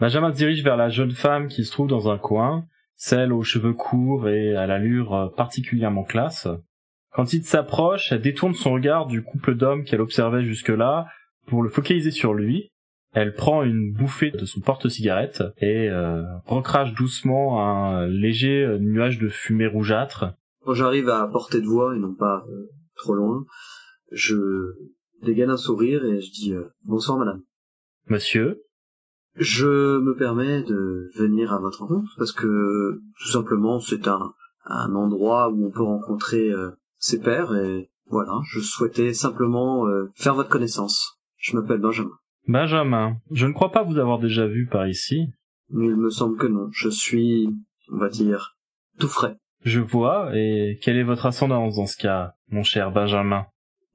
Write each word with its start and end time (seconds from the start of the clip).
Benjamin 0.00 0.32
se 0.32 0.36
dirige 0.36 0.62
vers 0.62 0.76
la 0.76 0.88
jeune 0.88 1.12
femme 1.12 1.48
qui 1.48 1.64
se 1.64 1.72
trouve 1.72 1.88
dans 1.88 2.08
un 2.08 2.18
coin, 2.18 2.64
celle 2.94 3.32
aux 3.32 3.42
cheveux 3.42 3.72
courts 3.72 4.28
et 4.28 4.54
à 4.54 4.66
l'allure 4.66 5.14
euh, 5.14 5.28
particulièrement 5.28 6.04
classe. 6.04 6.48
Quand 7.12 7.32
il 7.32 7.44
s'approche, 7.44 8.12
elle 8.12 8.20
détourne 8.20 8.54
son 8.54 8.72
regard 8.72 9.06
du 9.06 9.22
couple 9.22 9.54
d'hommes 9.54 9.84
qu'elle 9.84 10.00
observait 10.00 10.42
jusque-là 10.42 11.06
pour 11.46 11.62
le 11.62 11.68
focaliser 11.68 12.10
sur 12.10 12.34
lui. 12.34 12.70
Elle 13.12 13.34
prend 13.34 13.62
une 13.62 13.92
bouffée 13.92 14.30
de 14.30 14.44
son 14.44 14.60
porte-cigarette 14.60 15.42
et 15.56 15.88
euh, 15.88 16.22
recrache 16.44 16.92
doucement 16.94 17.66
un 17.66 18.06
léger 18.06 18.62
euh, 18.62 18.78
nuage 18.78 19.18
de 19.18 19.28
fumée 19.28 19.66
rougeâtre. 19.66 20.26
Quand 20.64 20.74
j'arrive 20.74 21.08
à 21.08 21.26
portée 21.26 21.60
de 21.60 21.66
voix 21.66 21.96
et 21.96 21.98
non 21.98 22.14
pas 22.14 22.44
euh, 22.48 22.68
trop 22.94 23.14
loin, 23.14 23.46
je 24.12 24.36
dégaine 25.22 25.50
un 25.50 25.56
sourire 25.56 26.04
et 26.04 26.20
je 26.20 26.30
dis 26.30 26.52
euh, 26.52 26.64
bonsoir 26.84 27.18
madame. 27.18 27.42
Monsieur, 28.08 28.62
Je 29.38 29.98
me 29.98 30.16
permets 30.16 30.62
de 30.62 31.10
venir 31.16 31.52
à 31.52 31.60
votre 31.60 31.80
rencontre 31.80 32.12
parce 32.18 32.32
que 32.32 33.00
tout 33.20 33.28
simplement 33.28 33.78
c'est 33.78 34.08
un, 34.08 34.32
un 34.64 34.94
endroit 34.94 35.50
où 35.50 35.66
on 35.66 35.70
peut 35.70 35.82
rencontrer 35.82 36.50
euh, 36.50 36.70
ses 36.98 37.20
pairs 37.20 37.54
et 37.54 37.90
voilà, 38.10 38.40
je 38.50 38.60
souhaitais 38.60 39.12
simplement 39.12 39.86
euh, 39.86 40.10
faire 40.14 40.34
votre 40.34 40.48
connaissance. 40.48 41.20
Je 41.36 41.56
m'appelle 41.56 41.80
Benjamin. 41.80 42.10
Benjamin, 42.46 43.18
je 43.30 43.46
ne 43.46 43.52
crois 43.52 43.70
pas 43.70 43.82
vous 43.82 43.98
avoir 43.98 44.18
déjà 44.18 44.46
vu 44.46 44.66
par 44.66 44.88
ici. 44.88 45.28
Mais 45.70 45.86
il 45.86 45.96
me 45.96 46.10
semble 46.10 46.38
que 46.38 46.46
non. 46.46 46.68
Je 46.72 46.88
suis, 46.88 47.48
on 47.92 47.98
va 47.98 48.08
dire, 48.08 48.56
tout 48.98 49.08
frais. 49.08 49.36
Je 49.64 49.80
vois, 49.80 50.30
et 50.34 50.78
quelle 50.82 50.96
est 50.96 51.04
votre 51.04 51.26
ascendance 51.26 51.76
dans 51.76 51.86
ce 51.86 51.96
cas, 51.96 52.32
mon 52.50 52.62
cher 52.62 52.90
Benjamin? 52.90 53.44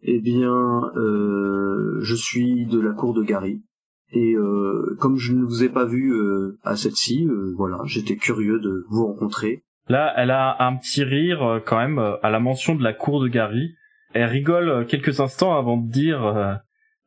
Eh 0.03 0.19
bien, 0.19 0.91
euh, 0.95 1.97
je 2.01 2.15
suis 2.15 2.65
de 2.65 2.79
la 2.79 2.91
cour 2.91 3.13
de 3.13 3.23
Gary. 3.23 3.63
Et 4.13 4.35
euh, 4.35 4.95
comme 4.99 5.17
je 5.17 5.33
ne 5.33 5.43
vous 5.43 5.63
ai 5.63 5.69
pas 5.69 5.85
vu 5.85 6.13
euh, 6.13 6.57
à 6.63 6.75
celle-ci, 6.75 7.25
euh, 7.27 7.53
voilà, 7.57 7.79
j'étais 7.85 8.15
curieux 8.15 8.59
de 8.59 8.85
vous 8.89 9.07
rencontrer. 9.07 9.63
Là, 9.89 10.13
elle 10.15 10.31
a 10.31 10.55
un 10.59 10.77
petit 10.77 11.03
rire 11.03 11.43
euh, 11.43 11.59
quand 11.59 11.77
même 11.77 11.99
euh, 11.99 12.15
à 12.21 12.29
la 12.29 12.39
mention 12.39 12.75
de 12.75 12.83
la 12.83 12.93
cour 12.93 13.21
de 13.21 13.27
Gary. 13.27 13.73
Elle 14.13 14.29
rigole 14.29 14.69
euh, 14.69 14.85
quelques 14.85 15.19
instants 15.19 15.57
avant 15.57 15.77
de 15.77 15.91
dire 15.91 16.23
euh, 16.23 16.53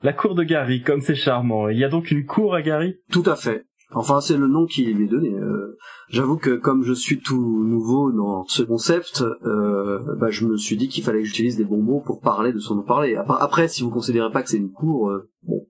la 0.03 0.13
cour 0.13 0.35
de 0.35 0.43
Gary, 0.43 0.83
comme 0.83 1.01
c'est 1.01 1.15
charmant. 1.15 1.69
Il 1.69 1.79
y 1.79 1.85
a 1.85 1.89
donc 1.89 2.11
une 2.11 2.27
cour 2.27 2.55
à 2.55 2.63
Gary? 2.63 2.97
Tout 3.11 3.23
à 3.27 3.37
fait. 3.37 3.65
Enfin, 3.95 4.21
c'est 4.21 4.37
le 4.37 4.49
nom 4.49 4.67
qui 4.67 4.85
lui 4.85 5.05
est 5.05 5.09
donné. 5.09 5.33
Euh, 5.33 5.77
J'avoue 6.09 6.37
que 6.37 6.51
comme 6.57 6.83
je 6.85 6.93
suis 6.93 7.19
tout 7.21 7.65
nouveau 7.65 8.13
dans 8.13 8.45
ce 8.47 8.63
concept, 8.63 9.25
euh, 9.45 9.99
bah, 10.21 10.31
je 10.31 10.47
me 10.47 10.57
suis 10.57 10.77
dit 10.77 10.89
qu'il 10.89 11.03
fallait 11.03 11.21
que 11.21 11.25
j'utilise 11.25 11.57
des 11.57 11.65
bons 11.65 11.83
mots 11.83 12.01
pour 12.01 12.21
parler 12.21 12.53
de 12.53 12.59
son 12.59 12.77
nom 12.77 12.83
parler. 12.83 13.17
Après, 13.17 13.37
après, 13.41 13.69
si 13.69 13.83
vous 13.83 13.91
considérez 13.91 14.31
pas 14.31 14.43
que 14.43 14.49
c'est 14.49 14.57
une 14.57 14.71
cour, 14.71 15.11
euh, 15.11 15.29
bon, 15.43 15.66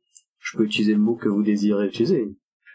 je 0.46 0.56
peux 0.56 0.64
utiliser 0.64 0.92
le 0.92 1.00
mot 1.00 1.16
que 1.16 1.28
vous 1.28 1.42
désirez 1.42 1.86
utiliser. 1.86 2.24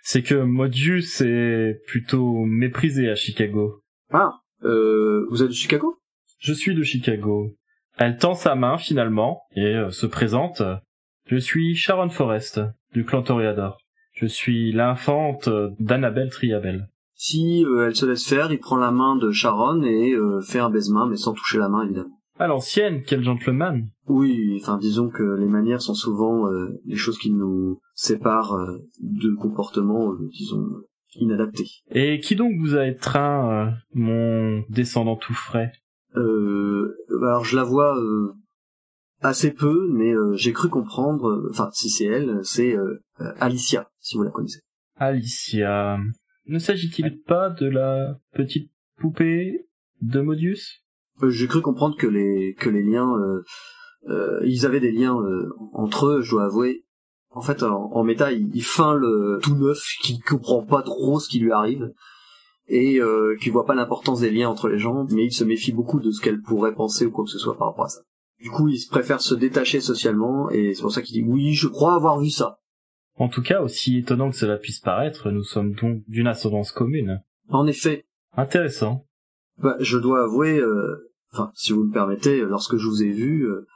C'est 0.03 0.23
que 0.23 0.35
Modius 0.35 1.21
est 1.21 1.79
plutôt 1.87 2.43
méprisé 2.45 3.09
à 3.09 3.15
Chicago. 3.15 3.81
Ah, 4.11 4.33
euh, 4.63 5.25
vous 5.29 5.41
êtes 5.41 5.49
de 5.49 5.53
Chicago? 5.53 5.95
Je 6.39 6.53
suis 6.53 6.75
de 6.75 6.83
Chicago. 6.83 7.55
Elle 7.97 8.17
tend 8.17 8.33
sa 8.33 8.55
main 8.55 8.77
finalement 8.77 9.43
et 9.55 9.75
euh, 9.75 9.89
se 9.91 10.05
présente. 10.05 10.61
Je 11.27 11.37
suis 11.37 11.75
Sharon 11.75 12.09
Forrest 12.09 12.59
du 12.93 13.05
clan 13.05 13.21
Toreador. 13.21 13.77
Je 14.13 14.25
suis 14.25 14.71
l'infante 14.71 15.47
euh, 15.47 15.69
d'Annabelle 15.79 16.29
Triabel. 16.29 16.89
Si 17.13 17.63
euh, 17.63 17.87
elle 17.87 17.95
se 17.95 18.05
laisse 18.05 18.27
faire, 18.27 18.51
il 18.51 18.59
prend 18.59 18.77
la 18.77 18.91
main 18.91 19.15
de 19.15 19.31
Sharon 19.31 19.83
et 19.83 20.15
fait 20.45 20.59
un 20.59 20.71
baise-main, 20.71 21.07
mais 21.07 21.15
sans 21.15 21.33
toucher 21.33 21.59
la 21.59 21.69
main 21.69 21.83
évidemment. 21.83 22.20
À 22.41 22.47
l'ancienne, 22.47 23.03
quel 23.03 23.23
gentleman 23.23 23.87
Oui, 24.07 24.57
enfin 24.59 24.79
disons 24.79 25.09
que 25.09 25.21
les 25.21 25.45
manières 25.45 25.83
sont 25.83 25.93
souvent 25.93 26.47
euh, 26.47 26.69
les 26.85 26.95
choses 26.95 27.19
qui 27.19 27.29
nous 27.29 27.79
séparent 27.93 28.55
euh, 28.55 28.79
de 28.99 29.35
comportements, 29.35 30.11
euh, 30.11 30.27
disons, 30.31 30.65
inadaptés. 31.13 31.67
Et 31.91 32.19
qui 32.19 32.35
donc 32.35 32.53
vous 32.59 32.75
a 32.75 32.87
étreint, 32.87 33.75
mon 33.93 34.63
descendant 34.69 35.17
tout 35.17 35.35
frais? 35.35 35.71
Euh, 36.15 36.97
alors 37.21 37.45
je 37.45 37.55
la 37.57 37.63
vois 37.63 37.95
assez 39.19 39.53
peu, 39.53 39.87
mais 39.91 40.11
j'ai 40.33 40.51
cru 40.51 40.67
comprendre, 40.67 41.47
enfin 41.51 41.69
si 41.73 41.91
c'est 41.91 42.05
elle, 42.05 42.39
c'est 42.41 42.75
Alicia, 43.39 43.87
si 43.99 44.17
vous 44.17 44.23
la 44.23 44.31
connaissez. 44.31 44.61
Alicia. 44.95 45.99
Ne 46.47 46.57
s'agit-il 46.57 47.21
pas 47.21 47.51
de 47.51 47.67
la 47.67 48.17
petite 48.33 48.71
poupée 48.97 49.67
de 50.01 50.21
Modius? 50.21 50.81
J'ai 51.29 51.47
cru 51.47 51.61
comprendre 51.61 51.95
que 51.97 52.07
les 52.07 52.55
que 52.59 52.69
les 52.69 52.83
liens, 52.83 53.13
euh, 53.17 53.43
euh, 54.09 54.39
ils 54.45 54.65
avaient 54.65 54.79
des 54.79 54.91
liens 54.91 55.17
euh, 55.19 55.49
entre 55.73 56.07
eux, 56.07 56.21
je 56.21 56.31
dois 56.31 56.45
avouer. 56.45 56.85
En 57.33 57.41
fait, 57.41 57.63
en, 57.63 57.91
en 57.93 58.03
méta, 58.03 58.31
il, 58.31 58.49
il 58.53 58.63
feint 58.63 58.93
le 58.93 59.39
tout 59.41 59.55
neuf, 59.55 59.81
qui 60.01 60.19
comprend 60.19 60.63
pas 60.65 60.81
trop 60.81 61.19
ce 61.19 61.29
qui 61.29 61.39
lui 61.39 61.51
arrive 61.51 61.91
et 62.67 62.99
euh, 62.99 63.35
qui 63.41 63.49
voit 63.49 63.65
pas 63.65 63.75
l'importance 63.75 64.19
des 64.21 64.31
liens 64.31 64.49
entre 64.49 64.67
les 64.69 64.77
gens, 64.79 65.05
mais 65.11 65.25
il 65.25 65.31
se 65.33 65.43
méfie 65.43 65.71
beaucoup 65.71 65.99
de 65.99 66.11
ce 66.11 66.21
qu'elle 66.21 66.41
pourrait 66.41 66.73
penser 66.73 67.05
ou 67.05 67.11
quoi 67.11 67.23
que 67.25 67.31
ce 67.31 67.39
soit 67.39 67.57
par 67.57 67.67
rapport 67.69 67.85
à 67.85 67.89
ça. 67.89 68.01
Du 68.41 68.49
coup, 68.49 68.67
il 68.69 68.79
préfère 68.89 69.21
se 69.21 69.35
détacher 69.35 69.81
socialement 69.81 70.49
et 70.49 70.73
c'est 70.73 70.81
pour 70.81 70.91
ça 70.91 71.01
qu'il 71.01 71.21
dit 71.23 71.29
oui, 71.29 71.53
je 71.53 71.67
crois 71.67 71.95
avoir 71.95 72.19
vu 72.19 72.29
ça. 72.29 72.57
En 73.17 73.27
tout 73.29 73.41
cas, 73.43 73.61
aussi 73.61 73.97
étonnant 73.99 74.29
que 74.31 74.35
cela 74.37 74.57
puisse 74.57 74.79
paraître, 74.79 75.29
nous 75.31 75.43
sommes 75.43 75.73
donc 75.73 76.01
d'une 76.07 76.27
ascendance 76.27 76.71
commune. 76.71 77.21
En 77.49 77.67
effet, 77.67 78.05
Intéressant. 78.35 79.05
bah, 79.61 79.75
je 79.79 79.97
dois 79.97 80.23
avouer, 80.23 80.57
euh, 80.57 81.10
enfin, 81.33 81.51
si 81.55 81.73
vous 81.73 81.83
me 81.83 81.93
permettez, 81.93 82.41
lorsque 82.41 82.77
je 82.77 82.87
vous 82.87 83.03
ai 83.03 83.11
vu, 83.11 83.43
euh, 83.45 83.67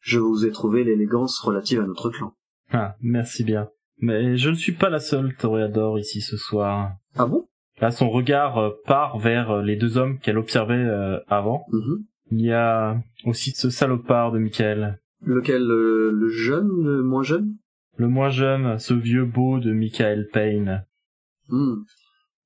je 0.00 0.18
vous 0.18 0.44
ai 0.46 0.50
trouvé 0.50 0.84
l'élégance 0.84 1.38
relative 1.40 1.80
à 1.80 1.86
notre 1.86 2.10
clan. 2.10 2.34
Ah, 2.72 2.96
merci 3.00 3.44
bien. 3.44 3.68
Mais 3.98 4.36
je 4.36 4.50
ne 4.50 4.54
suis 4.54 4.72
pas 4.72 4.90
la 4.90 4.98
seule 4.98 5.36
toréador 5.36 5.98
ici 5.98 6.20
ce 6.20 6.36
soir. 6.36 6.92
Ah 7.14 7.26
bon? 7.26 7.46
Là, 7.80 7.90
son 7.90 8.10
regard 8.10 8.58
euh, 8.58 8.70
part 8.86 9.18
vers 9.18 9.50
euh, 9.50 9.62
les 9.62 9.76
deux 9.76 9.96
hommes 9.96 10.18
qu'elle 10.18 10.38
observait 10.38 10.74
euh, 10.74 11.18
avant. 11.28 11.64
Mhm. 11.70 12.04
Il 12.32 12.40
y 12.40 12.52
a 12.52 13.00
aussi 13.24 13.50
ce 13.52 13.70
salopard 13.70 14.32
de 14.32 14.38
Michael. 14.38 14.98
Lequel, 15.24 15.62
euh, 15.62 16.10
le 16.12 16.28
jeune, 16.28 16.68
le 16.82 17.02
moins 17.02 17.22
jeune? 17.22 17.56
Le 17.96 18.08
moins 18.08 18.30
jeune, 18.30 18.78
ce 18.78 18.94
vieux 18.94 19.24
beau 19.24 19.58
de 19.58 19.72
Michael 19.72 20.28
Payne. 20.32 20.84
Hmm. 21.48 21.82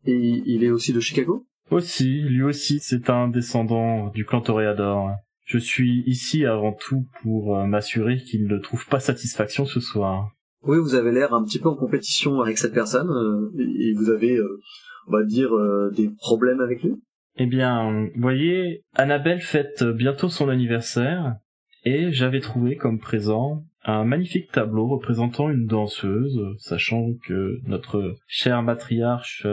Et 0.05 0.43
il 0.44 0.65
est 0.65 0.71
aussi 0.71 0.93
de 0.93 1.00
Chicago? 1.00 1.47
Aussi, 1.71 2.21
lui 2.21 2.43
aussi, 2.43 2.78
c'est 2.81 3.10
un 3.10 3.28
descendant 3.28 4.09
du 4.10 4.25
clan 4.25 4.41
Toréador. 4.41 5.10
Je 5.44 5.59
suis 5.59 6.03
ici 6.06 6.44
avant 6.44 6.72
tout 6.72 7.06
pour 7.22 7.56
euh, 7.56 7.66
m'assurer 7.66 8.19
qu'il 8.19 8.47
ne 8.47 8.59
trouve 8.59 8.87
pas 8.87 9.00
satisfaction 9.00 9.65
ce 9.65 9.81
soir. 9.81 10.31
Oui, 10.62 10.78
vous 10.78 10.94
avez 10.94 11.12
l'air 11.12 11.32
un 11.32 11.44
petit 11.44 11.61
peu 11.61 11.69
en 11.69 11.76
compétition 11.76 12.40
avec 12.40 12.58
cette 12.58 12.75
personne, 12.75 13.11
euh, 13.11 13.52
et 13.79 13.93
vous 13.94 14.11
avez, 14.11 14.37
euh, 14.37 14.61
on 15.06 15.12
va 15.12 15.23
dire, 15.23 15.55
euh, 15.55 15.90
des 15.94 16.08
problèmes 16.08 16.61
avec 16.61 16.82
lui? 16.82 16.94
Eh 17.37 17.46
bien, 17.46 18.08
voyez, 18.17 18.82
Annabelle 18.94 19.40
fête 19.40 19.85
bientôt 19.85 20.29
son 20.29 20.49
anniversaire, 20.49 21.37
et 21.85 22.11
j'avais 22.11 22.40
trouvé 22.40 22.76
comme 22.76 22.99
présent 22.99 23.64
un 23.85 24.05
magnifique 24.05 24.50
tableau 24.50 24.88
représentant 24.88 25.50
une 25.50 25.67
danseuse, 25.67 26.40
sachant 26.58 27.12
que 27.25 27.61
notre 27.67 28.17
chère 28.26 28.62
matriarche 28.62 29.46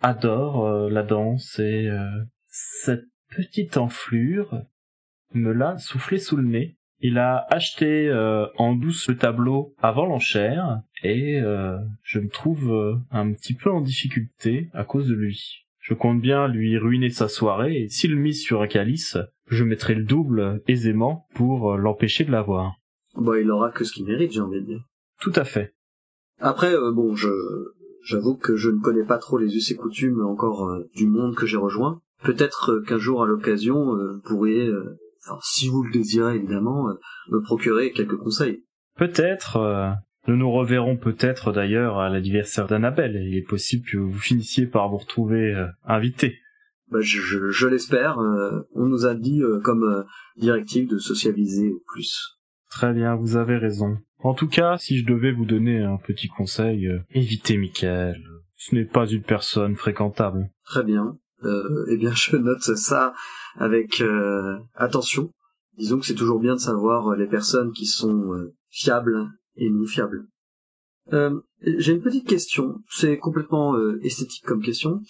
adore 0.00 0.66
euh, 0.66 0.90
la 0.90 1.02
danse, 1.02 1.58
et 1.58 1.88
euh, 1.88 2.08
cette 2.48 3.06
petite 3.36 3.76
enflure 3.76 4.62
me 5.34 5.52
l'a 5.52 5.78
soufflé 5.78 6.18
sous 6.18 6.36
le 6.36 6.44
nez. 6.44 6.76
Il 7.00 7.18
a 7.18 7.46
acheté 7.50 8.08
euh, 8.08 8.46
en 8.56 8.74
douce 8.74 9.08
le 9.08 9.16
tableau 9.16 9.74
avant 9.78 10.06
l'enchère, 10.06 10.80
et 11.02 11.40
euh, 11.40 11.78
je 12.02 12.18
me 12.18 12.28
trouve 12.28 12.72
euh, 12.72 12.96
un 13.10 13.32
petit 13.32 13.54
peu 13.54 13.70
en 13.70 13.80
difficulté 13.80 14.68
à 14.72 14.84
cause 14.84 15.06
de 15.06 15.14
lui. 15.14 15.64
Je 15.78 15.94
compte 15.94 16.20
bien 16.20 16.48
lui 16.48 16.76
ruiner 16.76 17.10
sa 17.10 17.28
soirée, 17.28 17.82
et 17.82 17.88
s'il 17.88 18.16
mise 18.16 18.42
sur 18.42 18.62
un 18.62 18.66
calice, 18.66 19.16
je 19.46 19.64
mettrai 19.64 19.94
le 19.94 20.04
double 20.04 20.60
aisément 20.66 21.26
pour 21.34 21.72
euh, 21.72 21.76
l'empêcher 21.76 22.24
de 22.24 22.32
l'avoir. 22.32 22.74
Bah, 23.16 23.38
il 23.40 23.50
aura 23.50 23.70
que 23.70 23.84
ce 23.84 23.92
qu'il 23.92 24.04
mérite, 24.04 24.32
j'ai 24.32 24.40
envie 24.40 24.60
de 24.60 24.66
dire. 24.66 24.84
Tout 25.20 25.32
à 25.36 25.44
fait. 25.44 25.74
Après, 26.40 26.72
euh, 26.74 26.92
bon, 26.92 27.14
je 27.14 27.28
j'avoue 28.08 28.36
que 28.36 28.56
je 28.56 28.70
ne 28.70 28.80
connais 28.80 29.04
pas 29.04 29.18
trop 29.18 29.38
les 29.38 29.54
us 29.54 29.70
et 29.70 29.76
coutumes 29.76 30.24
encore 30.24 30.66
euh, 30.66 30.88
du 30.94 31.06
monde 31.06 31.34
que 31.34 31.46
j'ai 31.46 31.58
rejoint. 31.58 32.00
Peut-être 32.24 32.72
euh, 32.72 32.82
qu'un 32.82 32.98
jour, 32.98 33.22
à 33.22 33.26
l'occasion, 33.26 33.94
vous 33.94 34.20
pourriez, 34.24 34.70
enfin, 35.24 35.38
si 35.42 35.68
vous 35.68 35.82
le 35.82 35.92
désirez 35.92 36.36
évidemment, 36.36 36.88
me 37.30 37.40
procurer 37.40 37.92
quelques 37.92 38.16
conseils. 38.16 38.64
Peut-être. 38.96 39.94
nous 40.26 40.36
nous 40.36 40.50
reverrons 40.50 40.96
peut-être 40.96 41.52
d'ailleurs 41.52 41.98
à 41.98 42.08
l'anniversaire 42.08 42.66
d'Annabelle. 42.66 43.20
Il 43.22 43.36
est 43.36 43.46
possible 43.46 43.86
que 43.86 43.98
vous 43.98 44.18
finissiez 44.18 44.66
par 44.66 44.88
vous 44.88 44.96
retrouver 44.96 45.54
invité. 45.84 46.38
Bah, 46.90 47.00
je, 47.00 47.20
je, 47.20 47.50
je 47.50 47.68
l'espère. 47.68 48.18
on 48.18 48.86
nous 48.86 49.06
a 49.06 49.14
dit 49.14 49.42
comme 49.62 50.04
directive 50.36 50.88
de 50.88 50.98
socialiser 50.98 51.70
au 51.70 51.82
plus. 51.86 52.38
Très 52.70 52.92
bien, 52.92 53.14
vous 53.14 53.36
avez 53.36 53.56
raison. 53.56 53.98
En 54.20 54.34
tout 54.34 54.48
cas, 54.48 54.78
si 54.78 54.98
je 54.98 55.06
devais 55.06 55.32
vous 55.32 55.44
donner 55.44 55.80
un 55.80 55.96
petit 55.96 56.28
conseil, 56.28 56.88
euh, 56.88 56.98
évitez 57.10 57.56
Michael. 57.56 58.20
Ce 58.56 58.74
n'est 58.74 58.84
pas 58.84 59.06
une 59.06 59.22
personne 59.22 59.76
fréquentable. 59.76 60.50
Très 60.64 60.82
bien. 60.82 61.16
Euh, 61.44 61.86
eh 61.88 61.96
bien, 61.96 62.12
je 62.12 62.36
note 62.36 62.62
ça 62.62 63.14
avec 63.56 64.00
euh, 64.00 64.58
attention. 64.74 65.30
Disons 65.76 66.00
que 66.00 66.06
c'est 66.06 66.14
toujours 66.14 66.40
bien 66.40 66.54
de 66.54 66.60
savoir 66.60 67.14
les 67.14 67.28
personnes 67.28 67.70
qui 67.70 67.86
sont 67.86 68.50
fiables 68.68 69.28
et 69.54 69.70
non 69.70 69.86
fiables. 69.86 70.26
J'ai 71.62 71.92
une 71.92 72.02
petite 72.02 72.26
question. 72.26 72.80
C'est 72.90 73.18
complètement 73.18 73.76
esthétique 74.02 74.44
comme 74.44 74.60
question. 74.60 75.00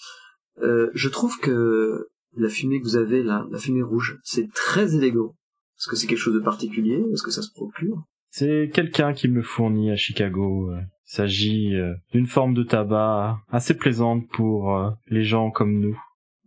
je 0.60 1.08
trouve 1.08 1.38
que 1.40 2.08
la 2.36 2.50
fumée 2.50 2.80
que 2.80 2.84
vous 2.84 2.96
avez 2.96 3.22
là, 3.22 3.46
la 3.50 3.58
fumée 3.58 3.82
rouge, 3.82 4.18
c'est 4.22 4.52
très 4.52 4.94
élégant. 4.94 5.34
Est-ce 5.78 5.88
que 5.88 5.96
c'est 5.96 6.06
quelque 6.06 6.18
chose 6.18 6.34
de 6.34 6.40
particulier? 6.40 7.02
Est-ce 7.14 7.22
que 7.22 7.30
ça 7.30 7.40
se 7.40 7.50
procure? 7.50 8.04
C'est 8.30 8.70
quelqu'un 8.72 9.12
qui 9.12 9.28
me 9.28 9.42
fournit 9.42 9.90
à 9.90 9.96
Chicago. 9.96 10.70
Euh. 10.70 10.80
Il 10.80 11.14
s'agit 11.14 11.74
euh, 11.74 11.94
d'une 12.12 12.26
forme 12.26 12.52
de 12.52 12.62
tabac 12.62 13.38
assez 13.48 13.74
plaisante 13.74 14.28
pour 14.30 14.76
euh, 14.76 14.90
les 15.06 15.22
gens 15.22 15.50
comme 15.50 15.80
nous. 15.80 15.98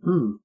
Hmm. 0.02 0.36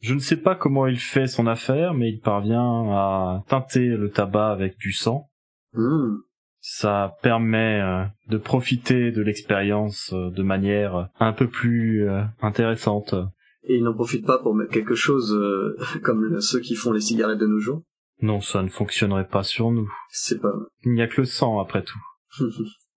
Je 0.00 0.14
ne 0.14 0.20
sais 0.20 0.36
pas 0.36 0.54
comment 0.54 0.86
il 0.86 0.98
fait 0.98 1.26
son 1.26 1.46
affaire, 1.46 1.94
mais 1.94 2.10
il 2.10 2.20
parvient 2.20 2.90
à 2.90 3.42
teinter 3.48 3.86
le 3.86 4.10
tabac 4.10 4.52
avec 4.52 4.78
du 4.78 4.92
sang. 4.92 5.28
Hmm. 5.72 6.18
Ça 6.60 7.16
permet 7.22 7.82
de 8.28 8.36
profiter 8.36 9.12
de 9.12 9.22
l'expérience 9.22 10.12
de 10.12 10.42
manière 10.42 11.08
un 11.18 11.32
peu 11.32 11.48
plus 11.48 12.06
intéressante. 12.42 13.14
Et 13.62 13.76
il 13.76 13.84
n'en 13.84 13.94
profite 13.94 14.26
pas 14.26 14.38
pour 14.38 14.54
mettre 14.54 14.70
quelque 14.70 14.94
chose 14.94 15.34
comme 16.02 16.38
ceux 16.40 16.60
qui 16.60 16.74
font 16.74 16.92
les 16.92 17.00
cigarettes 17.00 17.38
de 17.38 17.46
nos 17.46 17.60
jours 17.60 17.82
non, 18.22 18.40
ça 18.40 18.62
ne 18.62 18.68
fonctionnerait 18.68 19.28
pas 19.28 19.42
sur 19.42 19.70
nous. 19.70 19.90
C'est 20.10 20.40
pas 20.40 20.52
Il 20.84 20.92
n'y 20.92 21.02
a 21.02 21.08
que 21.08 21.22
le 21.22 21.26
sang, 21.26 21.58
après 21.58 21.82
tout. 21.82 21.98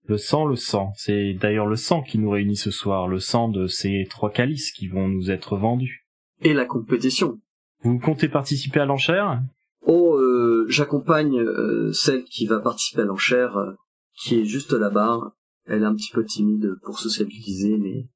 le 0.07 0.17
sang, 0.17 0.45
le 0.45 0.55
sang. 0.55 0.91
C'est 0.95 1.33
d'ailleurs 1.33 1.67
le 1.67 1.75
sang 1.75 2.01
qui 2.01 2.19
nous 2.19 2.29
réunit 2.29 2.57
ce 2.57 2.71
soir, 2.71 3.07
le 3.07 3.19
sang 3.19 3.47
de 3.47 3.67
ces 3.67 4.05
trois 4.09 4.31
calices 4.31 4.71
qui 4.71 4.87
vont 4.87 5.07
nous 5.07 5.31
être 5.31 5.57
vendus. 5.57 6.07
Et 6.41 6.53
la 6.53 6.65
compétition. 6.65 7.39
Vous 7.81 7.99
comptez 7.99 8.27
participer 8.27 8.81
à 8.81 8.85
l'enchère? 8.85 9.41
Oh, 9.85 10.15
euh, 10.17 10.65
j'accompagne 10.67 11.39
euh, 11.39 11.91
celle 11.93 12.23
qui 12.25 12.45
va 12.45 12.59
participer 12.59 13.01
à 13.01 13.05
l'enchère, 13.05 13.57
euh, 13.57 13.73
qui 14.15 14.39
est 14.39 14.45
juste 14.45 14.73
là-bas. 14.73 15.35
Elle 15.65 15.83
est 15.83 15.85
un 15.85 15.95
petit 15.95 16.11
peu 16.11 16.25
timide 16.25 16.75
pour 16.83 16.99
sociabiliser, 16.99 17.77
mais 17.77 18.09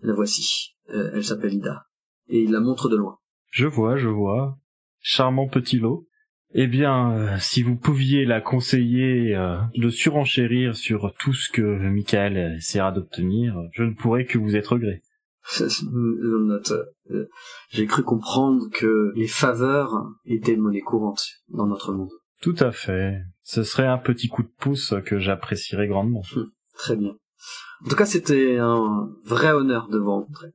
la 0.00 0.14
voici. 0.14 0.76
elle 0.88 1.24
s'appelle 1.24 1.54
Ida. 1.54 1.86
Et 2.28 2.42
il 2.42 2.52
la 2.52 2.60
montre 2.60 2.88
de 2.88 2.96
loin. 2.96 3.18
Je 3.50 3.66
vois, 3.66 3.96
je 3.96 4.08
vois. 4.08 4.58
Charmant 5.00 5.48
petit 5.48 5.78
lot. 5.78 6.06
Eh 6.58 6.68
bien, 6.68 7.12
euh, 7.12 7.36
si 7.38 7.62
vous 7.62 7.76
pouviez 7.76 8.24
la 8.24 8.40
conseiller 8.40 9.36
euh, 9.36 9.58
de 9.76 9.90
surenchérir 9.90 10.74
sur 10.74 11.12
tout 11.18 11.34
ce 11.34 11.50
que 11.50 11.60
Michael 11.60 12.56
essaiera 12.56 12.92
d'obtenir, 12.92 13.60
je 13.72 13.82
ne 13.82 13.92
pourrais 13.92 14.24
que 14.24 14.38
vous 14.38 14.56
être 14.56 14.78
gré. 14.78 15.02
Euh, 15.60 17.28
j'ai 17.68 17.86
cru 17.86 18.02
comprendre 18.02 18.70
que 18.72 19.12
les 19.14 19.28
faveurs 19.28 20.08
étaient 20.24 20.56
monnaie 20.56 20.80
courante 20.80 21.26
dans 21.50 21.66
notre 21.66 21.92
monde. 21.92 22.08
Tout 22.40 22.56
à 22.58 22.72
fait. 22.72 23.20
Ce 23.42 23.62
serait 23.62 23.86
un 23.86 23.98
petit 23.98 24.28
coup 24.28 24.42
de 24.42 24.52
pouce 24.58 24.94
que 25.04 25.18
j'apprécierais 25.18 25.88
grandement. 25.88 26.22
Hum, 26.34 26.50
très 26.72 26.96
bien. 26.96 27.16
En 27.84 27.88
tout 27.90 27.96
cas, 27.96 28.06
c'était 28.06 28.56
un 28.56 29.10
vrai 29.24 29.52
honneur 29.52 29.88
de 29.88 29.98
vous 29.98 30.10
rencontrer. 30.10 30.54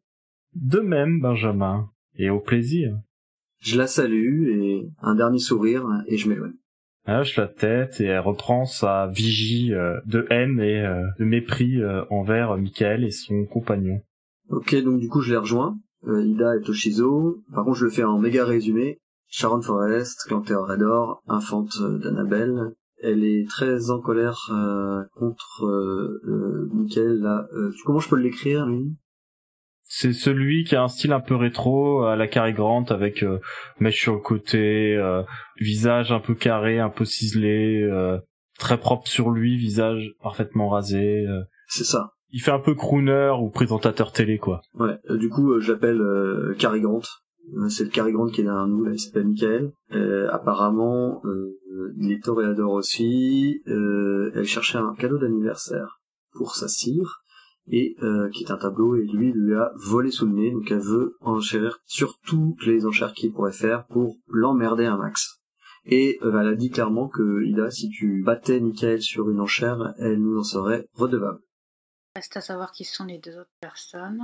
De 0.56 0.80
même, 0.80 1.22
Benjamin. 1.22 1.92
Et 2.16 2.32
au 2.32 2.40
plaisir. 2.40 2.98
Je 3.62 3.78
la 3.78 3.88
salue 3.88 4.50
et 4.50 4.90
un 5.02 5.16
dernier 5.16 5.40
sourire 5.40 5.88
et 6.08 6.18
je 6.18 6.28
m'éloigne. 6.28 6.54
Elle 7.06 7.22
hoche 7.22 7.38
la 7.38 7.48
tête 7.48 8.00
et 8.00 8.06
elle 8.06 8.20
reprend 8.20 8.66
sa 8.66 9.08
vigie 9.08 9.74
euh, 9.74 10.00
de 10.06 10.28
haine 10.30 10.60
et 10.60 10.86
euh, 10.86 11.04
de 11.20 11.26
mépris 11.26 11.82
euh, 11.82 12.04
envers 12.10 12.58
Michael 12.58 13.04
et 13.04 13.12
son 13.12 13.46
compagnon. 13.46 14.02
Ok, 14.50 14.76
donc 14.84 15.00
du 15.00 15.10
coup 15.10 15.22
je 15.22 15.32
les 15.32 15.38
rejoins. 15.38 15.78
Ida 16.08 16.58
et 16.58 16.62
Toshizo. 16.62 17.44
Par 17.54 17.64
contre 17.64 17.78
je 17.78 17.86
le 17.86 17.92
fais 17.92 18.04
en 18.04 18.20
méga 18.20 18.46
résumé. 18.46 19.00
Sharon 19.28 19.62
Forrest, 19.62 20.26
Clanter 20.28 20.56
Redor, 20.56 21.22
infante 21.28 21.82
d'Annabelle. 21.82 22.74
Elle 23.02 23.24
est 23.24 23.48
très 23.48 23.90
en 23.90 24.00
colère 24.00 24.52
contre 25.14 25.64
Michael 26.74 27.20
là. 27.20 27.48
comment 27.86 28.00
je 28.00 28.10
peux 28.10 28.18
l'écrire 28.18 28.66
lui? 28.66 28.96
C'est 29.94 30.14
celui 30.14 30.64
qui 30.64 30.78
a 30.78 30.84
un 30.84 30.88
style 30.88 31.12
un 31.12 31.20
peu 31.20 31.36
rétro 31.36 32.04
à 32.04 32.16
la 32.16 32.30
Cary 32.30 32.54
Grant 32.54 32.86
avec 32.86 33.24
euh, 33.24 33.40
mèche 33.82 34.00
sur 34.00 34.14
le 34.14 34.22
côté, 34.22 34.96
euh, 34.96 35.24
visage 35.60 36.14
un 36.14 36.22
peu 36.22 36.34
carré, 36.34 36.80
un 36.80 36.90
peu 36.90 37.04
ciselé, 37.04 37.82
euh, 37.84 38.18
très 38.58 38.80
propre 38.80 39.06
sur 39.10 39.32
lui, 39.32 39.58
visage 39.58 40.14
parfaitement 40.24 40.70
rasé. 40.70 41.26
Euh. 41.28 41.42
C'est 41.68 41.84
ça. 41.84 42.12
Il 42.30 42.40
fait 42.40 42.52
un 42.52 42.62
peu 42.62 42.74
crooner 42.74 43.34
ou 43.38 43.50
présentateur 43.50 44.14
télé 44.14 44.38
quoi. 44.38 44.62
Ouais, 44.76 44.98
du 45.10 45.28
coup 45.28 45.60
j'appelle 45.60 46.02
Cary 46.58 46.80
Grant. 46.80 47.02
C'est 47.68 47.84
le 47.84 47.90
Cary 47.90 48.14
Grant 48.14 48.28
qui 48.28 48.40
est 48.40 48.46
derrière 48.46 48.68
nous, 48.68 48.86
là, 48.86 48.94
il 48.94 49.00
s'appelle 49.00 49.28
Michael. 49.28 49.74
apparemment, 50.32 51.22
il 51.98 52.14
est 52.14 52.24
toréador 52.24 52.72
aussi. 52.72 53.62
elle 53.66 54.46
cherchait 54.46 54.78
un 54.78 54.96
cadeau 54.98 55.18
d'anniversaire 55.18 56.00
pour 56.34 56.56
sa 56.56 56.70
cire 56.70 57.21
et 57.72 57.96
euh, 58.04 58.30
qui 58.30 58.44
est 58.44 58.52
un 58.52 58.58
tableau 58.58 58.96
et 58.96 59.06
lui 59.06 59.32
lui 59.32 59.56
a 59.56 59.72
volé 59.76 60.12
sous 60.12 60.28
le 60.28 60.34
nez 60.34 60.52
donc 60.52 60.70
elle 60.70 60.82
veut 60.82 61.16
enchérir 61.22 61.80
sur 61.86 62.20
toutes 62.20 62.66
les 62.66 62.86
enchères 62.86 63.14
qu'il 63.14 63.32
pourrait 63.32 63.54
faire 63.54 63.86
pour 63.88 64.18
l'emmerder 64.28 64.86
un 64.86 64.98
max. 64.98 65.42
Et 65.86 66.20
euh, 66.22 66.40
elle 66.40 66.50
a 66.50 66.56
dit 66.56 66.70
clairement 66.70 67.08
que 67.08 67.44
Ida 67.44 67.72
si 67.72 67.90
tu 67.90 68.22
battais 68.24 68.60
Michael 68.60 69.02
sur 69.02 69.30
une 69.30 69.40
enchère 69.40 69.94
elle 69.98 70.20
nous 70.20 70.38
en 70.38 70.44
serait 70.44 70.86
redevable 70.94 71.40
reste 72.16 72.36
à 72.36 72.42
savoir 72.42 72.72
qui 72.74 72.84
sont 72.84 73.06
les 73.06 73.20
deux 73.20 73.38
autres 73.38 73.56
personnes. 73.62 74.22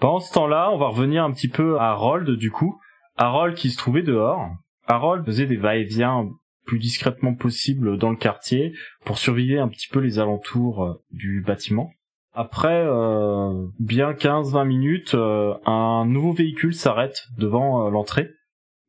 Pendant 0.00 0.20
ce 0.20 0.32
temps-là 0.32 0.70
on 0.72 0.78
va 0.78 0.88
revenir 0.88 1.24
un 1.24 1.32
petit 1.32 1.48
peu 1.48 1.78
à 1.78 1.90
Harold 1.90 2.30
du 2.30 2.50
coup. 2.50 2.80
Harold 3.16 3.56
qui 3.56 3.70
se 3.70 3.76
trouvait 3.76 4.02
dehors. 4.02 4.48
Harold 4.86 5.26
faisait 5.26 5.46
des 5.46 5.56
va-et-vient 5.56 6.30
plus 6.64 6.78
discrètement 6.78 7.34
possible 7.34 7.98
dans 7.98 8.10
le 8.10 8.16
quartier 8.16 8.72
pour 9.04 9.18
surveiller 9.18 9.58
un 9.58 9.68
petit 9.68 9.88
peu 9.88 9.98
les 9.98 10.20
alentours 10.20 10.84
euh, 10.84 10.94
du 11.10 11.42
bâtiment 11.44 11.90
après 12.34 12.84
euh, 12.86 13.66
bien 13.80 14.12
15-20 14.12 14.66
minutes, 14.66 15.14
euh, 15.14 15.54
un 15.66 16.04
nouveau 16.06 16.32
véhicule 16.32 16.74
s'arrête 16.74 17.24
devant 17.36 17.86
euh, 17.86 17.90
l'entrée. 17.90 18.30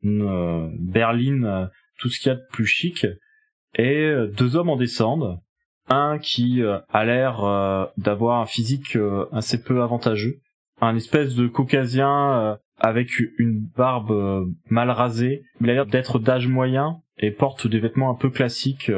Une 0.01 0.71
berline, 0.79 1.69
tout 1.97 2.07
ce 2.07 2.19
qu'il 2.19 2.29
y 2.29 2.31
a 2.31 2.35
de 2.35 2.45
plus 2.51 2.65
chic. 2.65 3.05
Et 3.75 4.13
deux 4.37 4.55
hommes 4.55 4.69
en 4.69 4.77
descendent. 4.77 5.41
Un 5.89 6.19
qui 6.19 6.61
a 6.63 7.05
l'air 7.05 7.91
d'avoir 7.97 8.39
un 8.39 8.45
physique 8.45 8.97
assez 9.33 9.61
peu 9.61 9.81
avantageux. 9.81 10.39
Un 10.79 10.95
espèce 10.95 11.35
de 11.35 11.47
caucasien 11.47 12.57
avec 12.77 13.19
une 13.39 13.59
barbe 13.75 14.47
mal 14.69 14.89
rasée. 14.89 15.43
Il 15.59 15.69
a 15.69 15.73
l'air 15.73 15.85
d'être 15.85 16.17
d'âge 16.17 16.47
moyen 16.47 17.01
et 17.17 17.31
porte 17.31 17.67
des 17.67 17.81
vêtements 17.81 18.09
un 18.09 18.15
peu 18.15 18.29
classiques 18.29 18.89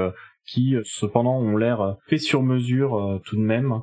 qui 0.45 0.75
cependant 0.83 1.39
ont 1.39 1.57
l'air 1.57 1.97
fait 2.05 2.19
sur 2.19 2.43
mesure 2.43 3.19
tout 3.25 3.37
de 3.37 3.41
même. 3.41 3.81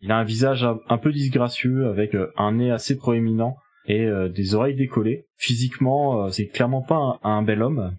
Il 0.00 0.12
a 0.12 0.18
un 0.18 0.24
visage 0.24 0.66
un 0.88 0.98
peu 0.98 1.12
disgracieux 1.12 1.88
avec 1.88 2.14
euh, 2.14 2.32
un 2.36 2.52
nez 2.52 2.70
assez 2.70 2.96
proéminent 2.96 3.56
et 3.86 4.04
euh, 4.04 4.28
des 4.28 4.54
oreilles 4.54 4.76
décollées. 4.76 5.26
Physiquement, 5.36 6.24
euh, 6.24 6.28
c'est 6.28 6.46
clairement 6.46 6.82
pas 6.82 7.18
un, 7.22 7.42
bel 7.42 7.62
homme. 7.62 7.96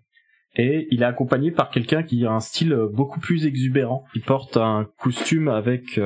Et 0.55 0.87
il 0.91 1.01
est 1.01 1.05
accompagné 1.05 1.51
par 1.51 1.69
quelqu'un 1.69 2.03
qui 2.03 2.25
a 2.25 2.31
un 2.31 2.39
style 2.39 2.75
beaucoup 2.93 3.19
plus 3.19 3.45
exubérant. 3.45 4.05
Il 4.15 4.21
porte 4.21 4.57
un 4.57 4.87
costume 4.97 5.47
avec 5.47 5.99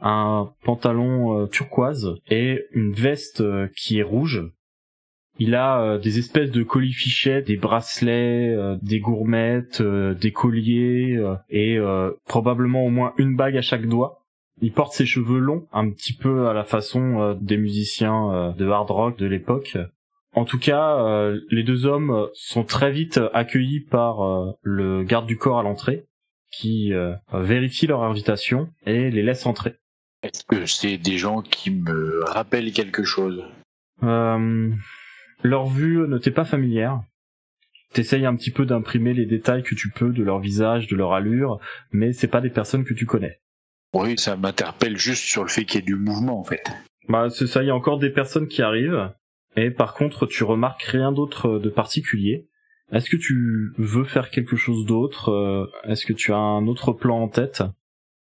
un 0.00 0.52
pantalon 0.62 1.48
turquoise 1.48 2.14
et 2.30 2.66
une 2.70 2.92
veste 2.92 3.42
qui 3.74 3.98
est 3.98 4.04
rouge. 4.04 4.48
Il 5.40 5.56
a 5.56 5.98
des 5.98 6.18
espèces 6.20 6.52
de 6.52 6.62
colifichets, 6.62 7.42
des 7.42 7.56
bracelets, 7.56 8.56
des 8.80 9.00
gourmettes, 9.00 9.82
des 9.82 10.32
colliers 10.32 11.20
et 11.50 11.78
probablement 12.26 12.86
au 12.86 12.90
moins 12.90 13.12
une 13.18 13.34
bague 13.34 13.56
à 13.56 13.62
chaque 13.62 13.86
doigt. 13.86 14.19
Il 14.60 14.72
porte 14.72 14.92
ses 14.92 15.06
cheveux 15.06 15.38
longs, 15.38 15.66
un 15.72 15.90
petit 15.90 16.12
peu 16.12 16.48
à 16.48 16.52
la 16.52 16.64
façon 16.64 17.20
euh, 17.20 17.34
des 17.40 17.56
musiciens 17.56 18.32
euh, 18.32 18.52
de 18.52 18.68
hard 18.68 18.90
rock 18.90 19.18
de 19.18 19.26
l'époque. 19.26 19.78
En 20.34 20.44
tout 20.44 20.58
cas, 20.58 20.98
euh, 20.98 21.40
les 21.50 21.62
deux 21.62 21.86
hommes 21.86 22.28
sont 22.34 22.64
très 22.64 22.92
vite 22.92 23.20
accueillis 23.32 23.80
par 23.80 24.18
le 24.62 25.02
garde 25.02 25.26
du 25.26 25.36
corps 25.36 25.58
à 25.58 25.62
l'entrée, 25.62 26.06
qui 26.50 26.92
euh, 26.92 27.14
vérifient 27.32 27.86
leur 27.86 28.02
invitation 28.02 28.68
et 28.86 29.10
les 29.10 29.22
laissent 29.22 29.46
entrer. 29.46 29.76
Est-ce 30.22 30.44
que 30.44 30.66
c'est 30.66 30.98
des 30.98 31.16
gens 31.16 31.42
qui 31.42 31.70
me 31.70 32.22
rappellent 32.24 32.72
quelque 32.72 33.04
chose? 33.04 33.42
Euh, 34.02 34.70
leur 35.42 35.66
vue 35.66 36.06
ne 36.06 36.18
t'est 36.18 36.30
pas 36.30 36.44
familière. 36.44 37.00
T'essayes 37.92 38.26
un 38.26 38.36
petit 38.36 38.50
peu 38.50 38.66
d'imprimer 38.66 39.14
les 39.14 39.26
détails 39.26 39.62
que 39.62 39.74
tu 39.74 39.90
peux 39.90 40.10
de 40.10 40.22
leur 40.22 40.38
visage, 40.38 40.86
de 40.86 40.96
leur 40.96 41.12
allure, 41.12 41.58
mais 41.90 42.12
c'est 42.12 42.28
pas 42.28 42.40
des 42.40 42.50
personnes 42.50 42.84
que 42.84 42.94
tu 42.94 43.06
connais. 43.06 43.40
Oui, 43.94 44.18
ça 44.18 44.36
m'interpelle 44.36 44.96
juste 44.96 45.24
sur 45.24 45.42
le 45.42 45.48
fait 45.48 45.64
qu'il 45.64 45.80
y 45.80 45.82
ait 45.82 45.86
du 45.86 45.96
mouvement 45.96 46.38
en 46.40 46.44
fait. 46.44 46.62
Bah 47.08 47.28
c'est 47.30 47.46
ça, 47.46 47.62
il 47.62 47.66
y 47.66 47.70
a 47.70 47.74
encore 47.74 47.98
des 47.98 48.10
personnes 48.10 48.46
qui 48.46 48.62
arrivent, 48.62 49.10
et 49.56 49.70
par 49.70 49.94
contre 49.94 50.26
tu 50.26 50.44
remarques 50.44 50.82
rien 50.82 51.10
d'autre 51.12 51.58
de 51.58 51.68
particulier. 51.70 52.46
Est-ce 52.92 53.08
que 53.10 53.16
tu 53.16 53.72
veux 53.78 54.04
faire 54.04 54.30
quelque 54.30 54.56
chose 54.56 54.84
d'autre 54.84 55.30
Euh, 55.30 55.66
Est-ce 55.84 56.06
que 56.06 56.12
tu 56.12 56.32
as 56.32 56.36
un 56.38 56.66
autre 56.66 56.92
plan 56.92 57.20
en 57.20 57.28
tête? 57.28 57.62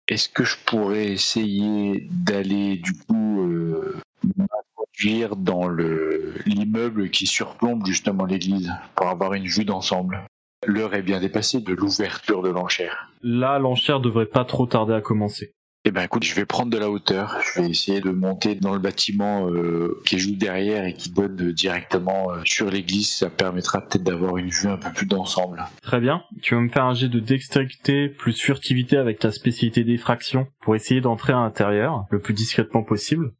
Est-ce 0.08 0.28
que 0.28 0.44
je 0.44 0.56
pourrais 0.64 1.06
essayer 1.08 2.08
d'aller 2.10 2.76
du 2.76 2.92
coup 2.92 3.42
euh, 3.42 3.96
m'introduire 4.36 5.34
dans 5.36 5.66
le 5.66 6.34
l'immeuble 6.46 7.10
qui 7.10 7.26
surplombe 7.26 7.84
justement 7.86 8.24
l'église 8.24 8.72
pour 8.94 9.08
avoir 9.08 9.34
une 9.34 9.46
vue 9.46 9.64
d'ensemble? 9.64 10.20
L'heure 10.66 10.94
est 10.94 11.02
bien 11.02 11.20
dépassée 11.20 11.60
de 11.60 11.72
l'ouverture 11.72 12.42
de 12.42 12.48
l'enchère. 12.48 13.12
Là, 13.22 13.60
l'enchère 13.60 14.00
devrait 14.00 14.26
pas 14.26 14.44
trop 14.44 14.66
tarder 14.66 14.94
à 14.94 15.00
commencer. 15.00 15.52
Eh 15.84 15.92
ben 15.92 16.02
écoute, 16.02 16.24
je 16.24 16.34
vais 16.34 16.44
prendre 16.44 16.72
de 16.72 16.78
la 16.78 16.90
hauteur, 16.90 17.38
je 17.40 17.60
vais 17.60 17.70
essayer 17.70 18.00
de 18.00 18.10
monter 18.10 18.56
dans 18.56 18.72
le 18.72 18.80
bâtiment 18.80 19.48
euh, 19.48 20.02
qui 20.04 20.16
est 20.16 20.18
juste 20.18 20.38
derrière 20.38 20.84
et 20.84 20.94
qui 20.94 21.10
donne 21.12 21.52
directement 21.52 22.32
euh, 22.32 22.40
sur 22.44 22.68
l'église, 22.68 23.14
ça 23.14 23.30
permettra 23.30 23.80
peut-être 23.80 24.02
d'avoir 24.02 24.36
une 24.36 24.48
vue 24.48 24.66
un 24.66 24.78
peu 24.78 24.90
plus 24.92 25.06
d'ensemble. 25.06 25.64
Très 25.82 26.00
bien. 26.00 26.24
Tu 26.42 26.56
vas 26.56 26.60
me 26.60 26.68
faire 26.68 26.86
un 26.86 26.94
jet 26.94 27.08
de 27.08 27.20
dextérité 27.20 28.08
plus 28.08 28.36
furtivité 28.36 28.96
avec 28.96 29.20
ta 29.20 29.30
spécialité 29.30 29.84
d'effraction 29.84 30.48
pour 30.60 30.74
essayer 30.74 31.00
d'entrer 31.00 31.32
à 31.32 31.36
l'intérieur 31.36 32.06
le 32.10 32.18
plus 32.18 32.34
discrètement 32.34 32.82
possible. 32.82 33.32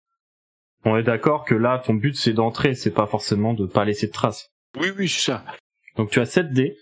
On 0.85 0.97
est 0.97 1.03
d'accord 1.03 1.45
que 1.45 1.57
là, 1.57 1.83
ton 1.85 1.95
but 1.95 2.15
c'est 2.15 2.33
d'entrer, 2.33 2.77
c'est 2.77 2.95
pas 2.95 3.09
forcément 3.09 3.55
de 3.55 3.67
pas 3.67 3.85
laisser 3.85 4.07
de 4.07 4.13
traces. 4.13 4.53
Oui, 4.79 4.93
oui, 4.97 5.09
c'est 5.09 5.33
ça. 5.33 5.45
Donc 5.97 6.11
tu 6.11 6.21
as 6.21 6.27
7 6.27 6.53
dés 6.53 6.77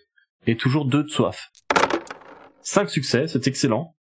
et 0.47 0.57
toujours 0.57 0.87
2 0.87 1.05
de 1.05 1.09
soif. 1.09 1.51
5 2.63 2.89
succès, 2.89 3.27
c'est 3.29 3.47
excellent. 3.47 3.95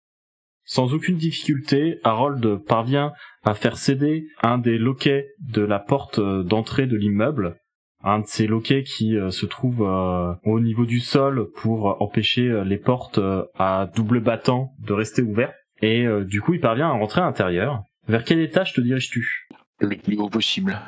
Sans 0.65 0.95
aucune 0.95 1.17
difficulté, 1.17 1.99
Harold 2.05 2.65
parvient 2.67 3.13
à 3.45 3.55
faire 3.55 3.77
céder 3.77 4.27
un 4.43 4.59
des 4.59 4.79
loquets 4.79 5.27
de 5.41 5.63
la 5.63 5.81
porte 5.81 6.19
euh, 6.19 6.45
d'entrée 6.45 6.87
de 6.87 6.97
l'immeuble, 6.97 7.57
un 8.05 8.21
de 8.21 8.27
ces 8.27 8.47
loquets 8.47 8.85
qui 8.85 9.17
euh, 9.17 9.31
se 9.31 9.47
trouve 9.47 9.83
euh, 9.83 10.33
au 10.45 10.61
niveau 10.61 10.87
du 10.87 11.01
sol 11.01 11.49
pour 11.57 12.01
empêcher 12.01 12.63
les 12.65 12.79
portes 12.79 13.21
à 13.59 13.91
double 13.95 14.21
battant 14.21 14.73
de 14.79 14.93
rester 14.93 15.23
ouvertes. 15.23 15.55
Et 15.81 16.07
du 16.27 16.41
coup, 16.41 16.55
il 16.55 16.61
parvient 16.61 16.87
à 16.87 16.93
rentrer 16.93 17.21
à 17.21 17.25
l'intérieur. 17.25 17.83
Vers 18.07 18.23
quel 18.23 18.39
étage 18.39 18.73
te 18.73 18.81
diriges-tu? 18.81 19.49
Le 19.81 19.97
plus 19.97 20.17
haut 20.17 20.29
possible. 20.29 20.79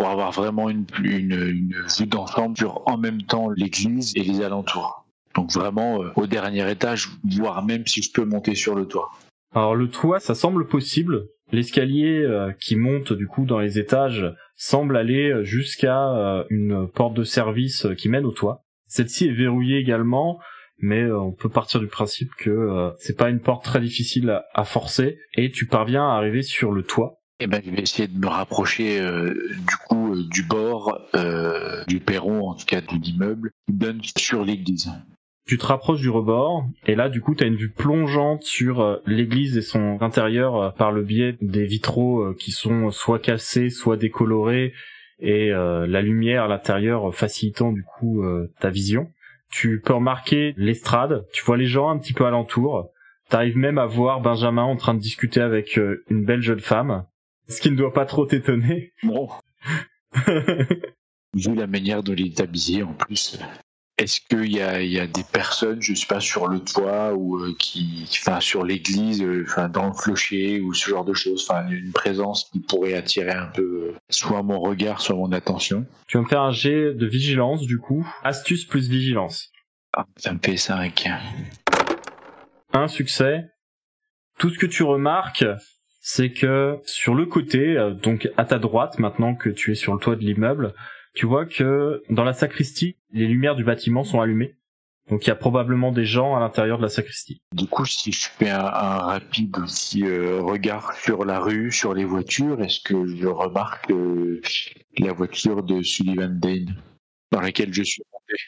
Pour 0.00 0.08
avoir 0.08 0.32
vraiment 0.32 0.70
une, 0.70 0.86
une, 1.04 1.32
une 1.34 1.74
vue 1.98 2.06
d'ensemble 2.06 2.56
sur 2.56 2.88
en 2.88 2.96
même 2.96 3.20
temps 3.20 3.50
l'église 3.50 4.16
et 4.16 4.22
les 4.22 4.40
alentours. 4.40 5.04
Donc 5.34 5.52
vraiment 5.52 6.02
euh, 6.02 6.08
au 6.16 6.26
dernier 6.26 6.70
étage, 6.70 7.10
voire 7.22 7.62
même 7.62 7.86
si 7.86 8.00
je 8.00 8.10
peux 8.10 8.24
monter 8.24 8.54
sur 8.54 8.74
le 8.74 8.86
toit. 8.86 9.10
Alors 9.54 9.74
le 9.74 9.90
toit, 9.90 10.18
ça 10.18 10.34
semble 10.34 10.66
possible. 10.66 11.26
L'escalier 11.52 12.22
euh, 12.22 12.50
qui 12.58 12.76
monte 12.76 13.12
du 13.12 13.26
coup 13.26 13.44
dans 13.44 13.58
les 13.58 13.78
étages 13.78 14.24
semble 14.56 14.96
aller 14.96 15.44
jusqu'à 15.44 16.08
euh, 16.14 16.44
une 16.48 16.88
porte 16.88 17.12
de 17.12 17.24
service 17.24 17.84
euh, 17.84 17.94
qui 17.94 18.08
mène 18.08 18.24
au 18.24 18.32
toit. 18.32 18.62
Celle-ci 18.86 19.26
est 19.26 19.34
verrouillée 19.34 19.76
également, 19.76 20.40
mais 20.78 21.02
euh, 21.02 21.20
on 21.20 21.32
peut 21.32 21.50
partir 21.50 21.78
du 21.78 21.88
principe 21.88 22.30
que 22.38 22.48
euh, 22.48 22.90
c'est 22.96 23.18
pas 23.18 23.28
une 23.28 23.40
porte 23.40 23.64
très 23.64 23.82
difficile 23.82 24.30
à, 24.30 24.46
à 24.54 24.64
forcer 24.64 25.18
et 25.34 25.50
tu 25.50 25.66
parviens 25.66 26.08
à 26.08 26.14
arriver 26.14 26.40
sur 26.40 26.72
le 26.72 26.84
toit. 26.84 27.19
Et 27.42 27.46
ben 27.46 27.62
je 27.64 27.70
vais 27.70 27.80
essayer 27.80 28.06
de 28.06 28.18
me 28.18 28.26
rapprocher 28.26 29.00
euh, 29.00 29.32
du 29.32 29.76
coup 29.88 30.12
euh, 30.12 30.24
du 30.28 30.42
bord, 30.42 31.00
euh, 31.14 31.82
du 31.86 31.98
perron 31.98 32.50
en 32.50 32.54
tout 32.54 32.66
cas 32.66 32.82
de 32.82 32.94
l'immeuble 33.02 33.50
qui 33.66 33.72
donne 33.72 34.02
sur 34.18 34.44
l'église. 34.44 34.92
Tu 35.46 35.56
te 35.56 35.64
rapproches 35.64 36.02
du 36.02 36.10
rebord 36.10 36.66
et 36.86 36.94
là 36.94 37.08
du 37.08 37.22
coup 37.22 37.34
tu 37.34 37.42
as 37.42 37.46
une 37.46 37.56
vue 37.56 37.70
plongeante 37.70 38.42
sur 38.42 38.82
euh, 38.82 38.96
l'église 39.06 39.56
et 39.56 39.62
son 39.62 39.96
intérieur 40.02 40.56
euh, 40.56 40.70
par 40.70 40.92
le 40.92 41.02
biais 41.02 41.38
des 41.40 41.64
vitraux 41.64 42.34
qui 42.34 42.50
sont 42.50 42.90
soit 42.90 43.18
cassés, 43.18 43.70
soit 43.70 43.96
décolorés 43.96 44.74
et 45.18 45.50
la 45.50 46.00
lumière 46.00 46.44
à 46.44 46.48
l'intérieur 46.48 47.14
facilitant 47.14 47.72
du 47.72 47.82
coup 47.82 48.24
ta 48.58 48.70
vision. 48.70 49.10
Tu 49.50 49.78
peux 49.84 49.92
remarquer 49.92 50.54
l'estrade, 50.56 51.26
tu 51.30 51.44
vois 51.44 51.58
les 51.58 51.66
gens 51.66 51.90
un 51.90 51.98
petit 51.98 52.14
peu 52.14 52.24
alentour. 52.24 52.88
T'arrives 53.28 53.58
même 53.58 53.76
à 53.76 53.84
voir 53.84 54.22
Benjamin 54.22 54.62
en 54.62 54.76
train 54.76 54.94
de 54.94 54.98
discuter 54.98 55.42
avec 55.42 55.78
une 56.08 56.24
belle 56.24 56.40
jeune 56.40 56.60
femme, 56.60 57.04
ce 57.50 57.60
qui 57.60 57.70
ne 57.70 57.76
doit 57.76 57.92
pas 57.92 58.06
trop 58.06 58.26
t'étonner. 58.26 58.92
Bon, 59.02 59.28
vu 61.34 61.54
la 61.54 61.66
manière 61.66 62.02
dont 62.02 62.14
il 62.14 62.28
est 62.28 62.40
habillé 62.40 62.82
en 62.82 62.92
plus. 62.92 63.38
Est-ce 63.98 64.22
qu'il 64.22 64.50
y 64.50 64.62
a, 64.62 64.80
il 64.80 64.90
y 64.90 64.98
a 64.98 65.06
des 65.06 65.24
personnes, 65.24 65.82
je 65.82 65.92
sais 65.92 66.06
pas, 66.06 66.20
sur 66.20 66.48
le 66.48 66.60
toit 66.60 67.12
ou 67.12 67.36
euh, 67.38 67.54
qui, 67.58 68.08
enfin, 68.12 68.40
sur 68.40 68.64
l'église, 68.64 69.22
euh, 69.22 69.44
dans 69.68 69.88
le 69.88 69.92
clocher 69.92 70.58
ou 70.60 70.72
ce 70.72 70.88
genre 70.88 71.04
de 71.04 71.12
choses, 71.12 71.46
enfin, 71.46 71.68
une 71.68 71.92
présence 71.92 72.44
qui 72.50 72.60
pourrait 72.60 72.94
attirer 72.94 73.32
un 73.32 73.48
peu 73.48 73.90
euh, 73.90 73.96
soit 74.08 74.42
mon 74.42 74.58
regard, 74.58 75.02
soit 75.02 75.16
mon 75.16 75.32
attention? 75.32 75.84
tu 76.06 76.16
vas 76.16 76.22
me 76.22 76.28
faire 76.28 76.40
un 76.40 76.50
jet 76.50 76.94
de 76.94 77.06
vigilance 77.06 77.60
du 77.66 77.78
coup, 77.78 78.10
astuce 78.22 78.64
plus 78.64 78.88
vigilance. 78.88 79.52
Ah, 79.94 80.06
ça 80.16 80.32
me 80.32 80.38
fait 80.42 80.56
5. 80.56 81.06
un 82.72 82.88
succès. 82.88 83.50
Tout 84.38 84.48
ce 84.48 84.58
que 84.58 84.66
tu 84.66 84.82
remarques, 84.82 85.44
c'est 86.00 86.32
que 86.32 86.78
sur 86.84 87.14
le 87.14 87.26
côté, 87.26 87.76
euh, 87.76 87.92
donc 87.92 88.28
à 88.36 88.44
ta 88.44 88.58
droite, 88.58 88.98
maintenant 88.98 89.34
que 89.34 89.50
tu 89.50 89.72
es 89.72 89.74
sur 89.74 89.92
le 89.92 90.00
toit 90.00 90.16
de 90.16 90.24
l'immeuble, 90.24 90.74
tu 91.14 91.26
vois 91.26 91.44
que 91.44 92.02
dans 92.08 92.24
la 92.24 92.32
sacristie, 92.32 92.96
les 93.12 93.26
lumières 93.26 93.54
du 93.54 93.64
bâtiment 93.64 94.02
sont 94.02 94.20
allumées. 94.20 94.56
Donc 95.10 95.26
il 95.26 95.28
y 95.28 95.32
a 95.32 95.36
probablement 95.36 95.90
des 95.92 96.04
gens 96.04 96.36
à 96.36 96.40
l'intérieur 96.40 96.78
de 96.78 96.82
la 96.82 96.88
sacristie. 96.88 97.42
Du 97.52 97.66
coup, 97.66 97.84
si 97.84 98.12
je 98.12 98.28
fais 98.28 98.48
un, 98.48 98.64
un 98.64 98.98
rapide 98.98 99.58
aussi 99.58 100.04
euh, 100.04 100.40
regard 100.40 100.94
sur 100.94 101.24
la 101.24 101.40
rue, 101.40 101.72
sur 101.72 101.94
les 101.94 102.04
voitures, 102.04 102.62
est-ce 102.62 102.80
que 102.80 103.06
je 103.06 103.26
remarque 103.26 103.90
euh, 103.90 104.40
la 104.98 105.12
voiture 105.12 105.62
de 105.62 105.82
Sullivan 105.82 106.38
Dane 106.38 106.76
dans 107.32 107.40
laquelle 107.40 107.74
je 107.74 107.82
suis 107.82 108.02
monté? 108.12 108.40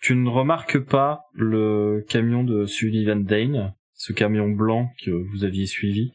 Tu 0.00 0.14
ne 0.14 0.28
remarques 0.30 0.78
pas 0.78 1.22
le 1.32 2.04
camion 2.08 2.44
de 2.44 2.66
Sullivan 2.66 3.24
Dane, 3.24 3.74
ce 3.94 4.12
camion 4.12 4.48
blanc 4.48 4.92
que 5.04 5.10
vous 5.10 5.44
aviez 5.44 5.66
suivi? 5.66 6.12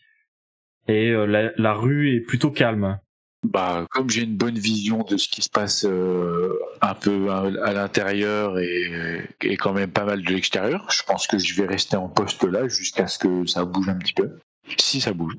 Et 0.92 1.12
euh, 1.12 1.26
la, 1.26 1.52
la 1.56 1.74
rue 1.74 2.14
est 2.14 2.20
plutôt 2.20 2.52
calme. 2.52 3.00
Bah, 3.44 3.88
comme 3.90 4.10
j'ai 4.10 4.24
une 4.24 4.36
bonne 4.36 4.60
vision 4.60 5.04
de 5.04 5.16
ce 5.16 5.30
qui 5.30 5.42
se 5.42 5.50
passe 5.50 5.86
euh, 5.86 6.60
un 6.82 6.94
peu 6.94 7.30
à, 7.32 7.46
à 7.64 7.74
l'intérieur 7.74 8.60
et, 8.60 9.24
et 9.42 9.58
quand 9.58 9.74
même 9.74 9.90
pas 9.90 10.06
mal 10.06 10.22
de 10.22 10.30
l'extérieur, 10.34 10.86
je 10.92 11.02
pense 11.04 11.28
que 11.28 11.40
je 11.40 11.60
vais 11.60 11.66
rester 11.66 11.96
en 11.96 12.10
poste 12.10 12.44
là 12.44 12.68
jusqu'à 12.68 13.08
ce 13.08 13.18
que 13.18 13.46
ça 13.46 13.64
bouge 13.66 13.90
un 13.90 13.96
petit 13.96 14.14
peu. 14.14 14.38
Si 14.78 15.02
ça 15.02 15.14
bouge. 15.14 15.38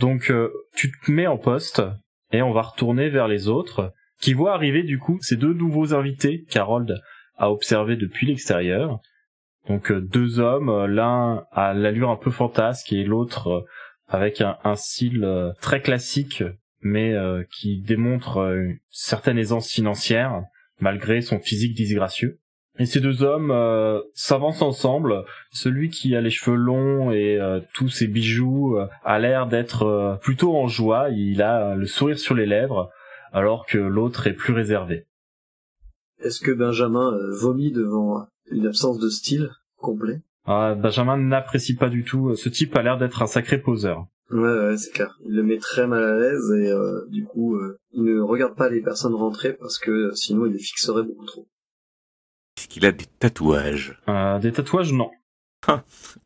Donc 0.00 0.30
euh, 0.30 0.50
tu 0.74 0.90
te 0.90 1.10
mets 1.10 1.26
en 1.26 1.36
poste 1.36 1.82
et 2.32 2.40
on 2.40 2.52
va 2.52 2.62
retourner 2.62 3.10
vers 3.10 3.28
les 3.28 3.48
autres 3.48 3.92
qui 4.20 4.32
voient 4.32 4.54
arriver 4.54 4.82
du 4.84 4.98
coup 4.98 5.18
ces 5.20 5.36
deux 5.36 5.52
nouveaux 5.52 5.92
invités 5.92 6.44
qu'Harold 6.50 6.98
a 7.36 7.50
observés 7.50 7.96
depuis 7.96 8.26
l'extérieur. 8.26 9.00
Donc 9.68 9.90
euh, 9.90 10.00
deux 10.00 10.40
hommes, 10.40 10.86
l'un 10.86 11.44
à 11.52 11.74
l'allure 11.74 12.10
un 12.10 12.16
peu 12.16 12.30
fantasque 12.30 12.92
et 12.92 13.04
l'autre 13.04 13.66
avec 14.06 14.40
un, 14.40 14.76
style 14.76 15.24
euh, 15.24 15.52
très 15.60 15.80
classique 15.80 16.42
mais 16.80 17.14
euh, 17.14 17.44
qui 17.50 17.80
démontre 17.80 18.38
euh, 18.38 18.56
une 18.56 18.78
certaine 18.90 19.38
aisance 19.38 19.70
financière 19.70 20.42
malgré 20.80 21.22
son 21.22 21.38
physique 21.38 21.74
disgracieux. 21.74 22.40
Et 22.78 22.86
ces 22.86 23.00
deux 23.00 23.22
hommes 23.22 23.54
s'avancent 24.14 24.60
ensemble. 24.60 25.24
Celui 25.52 25.90
qui 25.90 26.16
a 26.16 26.20
les 26.20 26.30
cheveux 26.30 26.56
longs 26.56 27.12
et 27.12 27.38
tous 27.72 27.88
ses 27.88 28.08
bijoux 28.08 28.76
a 29.04 29.18
l'air 29.20 29.46
d'être 29.46 30.18
plutôt 30.20 30.56
en 30.56 30.66
joie. 30.66 31.08
Il 31.10 31.40
a 31.40 31.76
le 31.76 31.86
sourire 31.86 32.18
sur 32.18 32.34
les 32.34 32.46
lèvres, 32.46 32.90
alors 33.32 33.64
que 33.64 33.78
l'autre 33.78 34.26
est 34.26 34.32
plus 34.32 34.52
réservé. 34.52 35.06
Est-ce 36.18 36.40
que 36.40 36.50
Benjamin 36.50 37.16
vomit 37.40 37.70
devant 37.70 38.26
une 38.50 38.66
absence 38.66 38.98
de 38.98 39.08
style 39.08 39.50
complet? 39.76 40.20
Ah, 40.46 40.74
Benjamin 40.74 41.16
n'apprécie 41.16 41.74
pas 41.76 41.88
du 41.88 42.04
tout. 42.04 42.34
Ce 42.36 42.48
type 42.48 42.76
a 42.76 42.82
l'air 42.82 42.98
d'être 42.98 43.22
un 43.22 43.26
sacré 43.26 43.58
poseur. 43.58 44.06
Ouais, 44.30 44.40
ouais, 44.40 44.76
c'est 44.76 44.90
clair. 44.92 45.16
Il 45.26 45.34
le 45.36 45.42
met 45.42 45.58
très 45.58 45.86
mal 45.86 46.02
à 46.02 46.18
l'aise 46.18 46.50
et 46.52 46.70
euh, 46.70 47.06
du 47.08 47.24
coup, 47.24 47.56
euh, 47.56 47.78
il 47.92 48.02
ne 48.04 48.20
regarde 48.20 48.56
pas 48.56 48.68
les 48.68 48.80
personnes 48.82 49.14
rentrer 49.14 49.52
parce 49.54 49.78
que 49.78 49.90
euh, 49.90 50.14
sinon 50.14 50.46
il 50.46 50.52
les 50.52 50.58
fixerait 50.58 51.02
beaucoup 51.02 51.26
trop. 51.26 51.46
Est-ce 52.56 52.68
qu'il 52.68 52.86
a 52.86 52.92
des 52.92 53.06
tatouages? 53.18 54.00
Euh, 54.08 54.38
des 54.38 54.52
tatouages, 54.52 54.92
non. 54.92 55.10
Je 55.68 55.74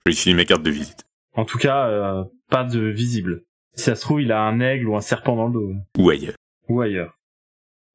lui 0.06 0.14
suis 0.14 0.34
ma 0.34 0.44
carte 0.44 0.62
de 0.62 0.70
visite. 0.70 1.04
En 1.34 1.44
tout 1.44 1.58
cas, 1.58 1.88
euh, 1.88 2.24
pas 2.50 2.64
de 2.64 2.80
visible. 2.80 3.44
Si 3.74 3.84
ça 3.84 3.94
se 3.94 4.00
trouve, 4.00 4.20
il 4.20 4.32
a 4.32 4.42
un 4.42 4.58
aigle 4.60 4.88
ou 4.88 4.96
un 4.96 5.00
serpent 5.00 5.36
dans 5.36 5.46
le 5.46 5.52
dos. 5.52 5.72
Ou 5.98 6.10
ailleurs. 6.10 6.34
Ou 6.68 6.80
ailleurs. 6.80 7.14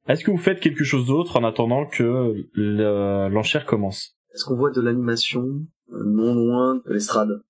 Est-ce 0.08 0.24
que 0.24 0.30
vous 0.30 0.38
faites 0.38 0.60
quelque 0.60 0.84
chose 0.84 1.06
d'autre 1.06 1.36
en 1.38 1.44
attendant 1.44 1.86
que 1.86 2.34
le- 2.54 3.28
l'enchère 3.28 3.66
commence? 3.66 4.16
Est-ce 4.34 4.44
qu'on 4.44 4.56
voit 4.56 4.70
de 4.70 4.80
l'animation? 4.80 5.44
Non 5.90 6.34
loin 6.34 6.76
de 6.86 6.92
l'estrade 6.92 7.40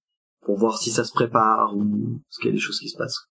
pour 0.44 0.58
voir 0.58 0.78
si 0.78 0.90
ça 0.90 1.04
se 1.04 1.12
prépare 1.12 1.74
ou 1.76 2.20
est-ce 2.28 2.38
qu'il 2.40 2.48
y 2.50 2.52
a 2.52 2.54
des 2.54 2.60
choses 2.60 2.78
qui 2.78 2.88
se 2.88 2.96
passent. 2.98 3.26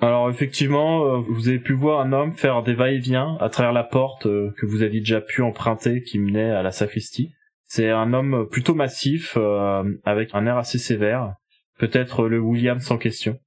Alors 0.00 0.30
effectivement, 0.30 1.06
euh, 1.06 1.18
vous 1.28 1.48
avez 1.48 1.58
pu 1.58 1.72
voir 1.72 2.00
un 2.00 2.12
homme 2.12 2.32
faire 2.32 2.62
des 2.62 2.74
va-et-vient 2.74 3.36
à 3.40 3.48
travers 3.48 3.72
la 3.72 3.84
porte 3.84 4.26
euh, 4.26 4.50
que 4.58 4.66
vous 4.66 4.82
aviez 4.82 5.00
déjà 5.00 5.20
pu 5.20 5.42
emprunter 5.42 6.02
qui 6.02 6.18
menait 6.18 6.50
à 6.50 6.62
la 6.62 6.70
sacristie. 6.70 7.32
C'est 7.64 7.90
un 7.90 8.12
homme 8.14 8.48
plutôt 8.48 8.74
massif, 8.74 9.34
euh, 9.36 9.82
avec 10.04 10.30
un 10.34 10.46
air 10.46 10.56
assez 10.56 10.78
sévère, 10.78 11.34
peut-être 11.78 12.28
le 12.28 12.38
William 12.38 12.78
sans 12.78 12.96
question. 12.96 13.38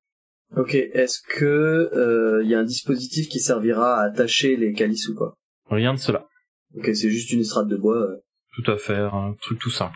Ok, 0.58 0.76
est-ce 0.76 1.22
que 1.22 2.42
il 2.44 2.50
y 2.50 2.56
a 2.56 2.60
un 2.60 2.66
dispositif 2.66 3.30
qui 3.30 3.40
servira 3.40 4.02
à 4.02 4.04
attacher 4.04 4.58
les 4.58 4.74
calices 4.74 5.08
ou 5.08 5.16
pas? 5.18 5.34
Rien 5.70 5.94
de 5.94 6.00
cela. 6.00 6.28
Ok, 6.76 6.86
c'est 6.94 7.10
juste 7.10 7.32
une 7.32 7.40
estrade 7.40 7.70
de 7.70 7.78
bois. 7.78 7.96
euh, 7.98 8.18
Tout 8.56 8.70
à 8.72 8.78
fait, 8.78 8.98
un 8.98 9.34
truc 9.42 9.60
tout 9.60 9.70
simple. 9.70 9.96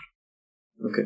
Ok. 0.84 1.02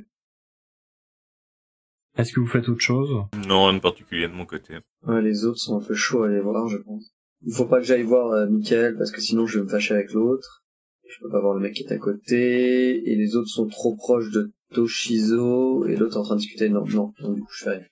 Est-ce 2.18 2.34
que 2.34 2.40
vous 2.40 2.48
faites 2.48 2.68
autre 2.68 2.82
chose? 2.82 3.26
Non, 3.48 3.66
rien 3.66 3.76
de 3.76 3.80
particulier 3.80 4.28
de 4.28 4.34
mon 4.34 4.46
côté. 4.46 4.78
Ouais, 5.08 5.22
les 5.22 5.46
autres 5.46 5.60
sont 5.60 5.78
un 5.80 5.84
peu 5.84 5.94
chauds 5.94 6.24
à 6.24 6.28
aller 6.28 6.42
voir, 6.42 6.68
je 6.68 6.78
pense. 6.78 7.14
Il 7.46 7.54
faut 7.54 7.66
pas 7.66 7.78
que 7.78 7.86
j'aille 7.86 8.04
voir 8.04 8.32
euh, 8.34 8.48
Michael 8.48 8.98
parce 8.98 9.12
que 9.12 9.22
sinon 9.22 9.46
je 9.46 9.60
vais 9.60 9.66
me 9.66 9.70
fâcher 9.70 9.94
avec 9.94 10.12
l'autre. 10.12 10.66
Je 11.08 11.20
peux 11.22 11.30
pas 11.30 11.40
voir 11.40 11.54
le 11.54 11.62
mec 11.62 11.74
qui 11.74 11.84
est 11.84 11.92
à 11.94 11.98
côté 11.98 13.10
et 13.10 13.16
les 13.16 13.36
autres 13.36 13.48
sont 13.48 13.68
trop 13.68 13.96
proches 13.96 14.30
de 14.32 14.52
Toshizo 14.74 15.86
et 15.86 15.96
l'autre 15.96 16.18
est 16.18 16.20
en 16.20 16.24
train 16.24 16.36
de 16.36 16.42
discuter. 16.42 16.70
Non, 16.70 16.86
non, 16.86 17.14
non, 17.22 17.34
du 17.34 17.42
coup 17.42 17.54
je 17.54 17.64
fais 17.64 17.70
rien. 17.72 17.86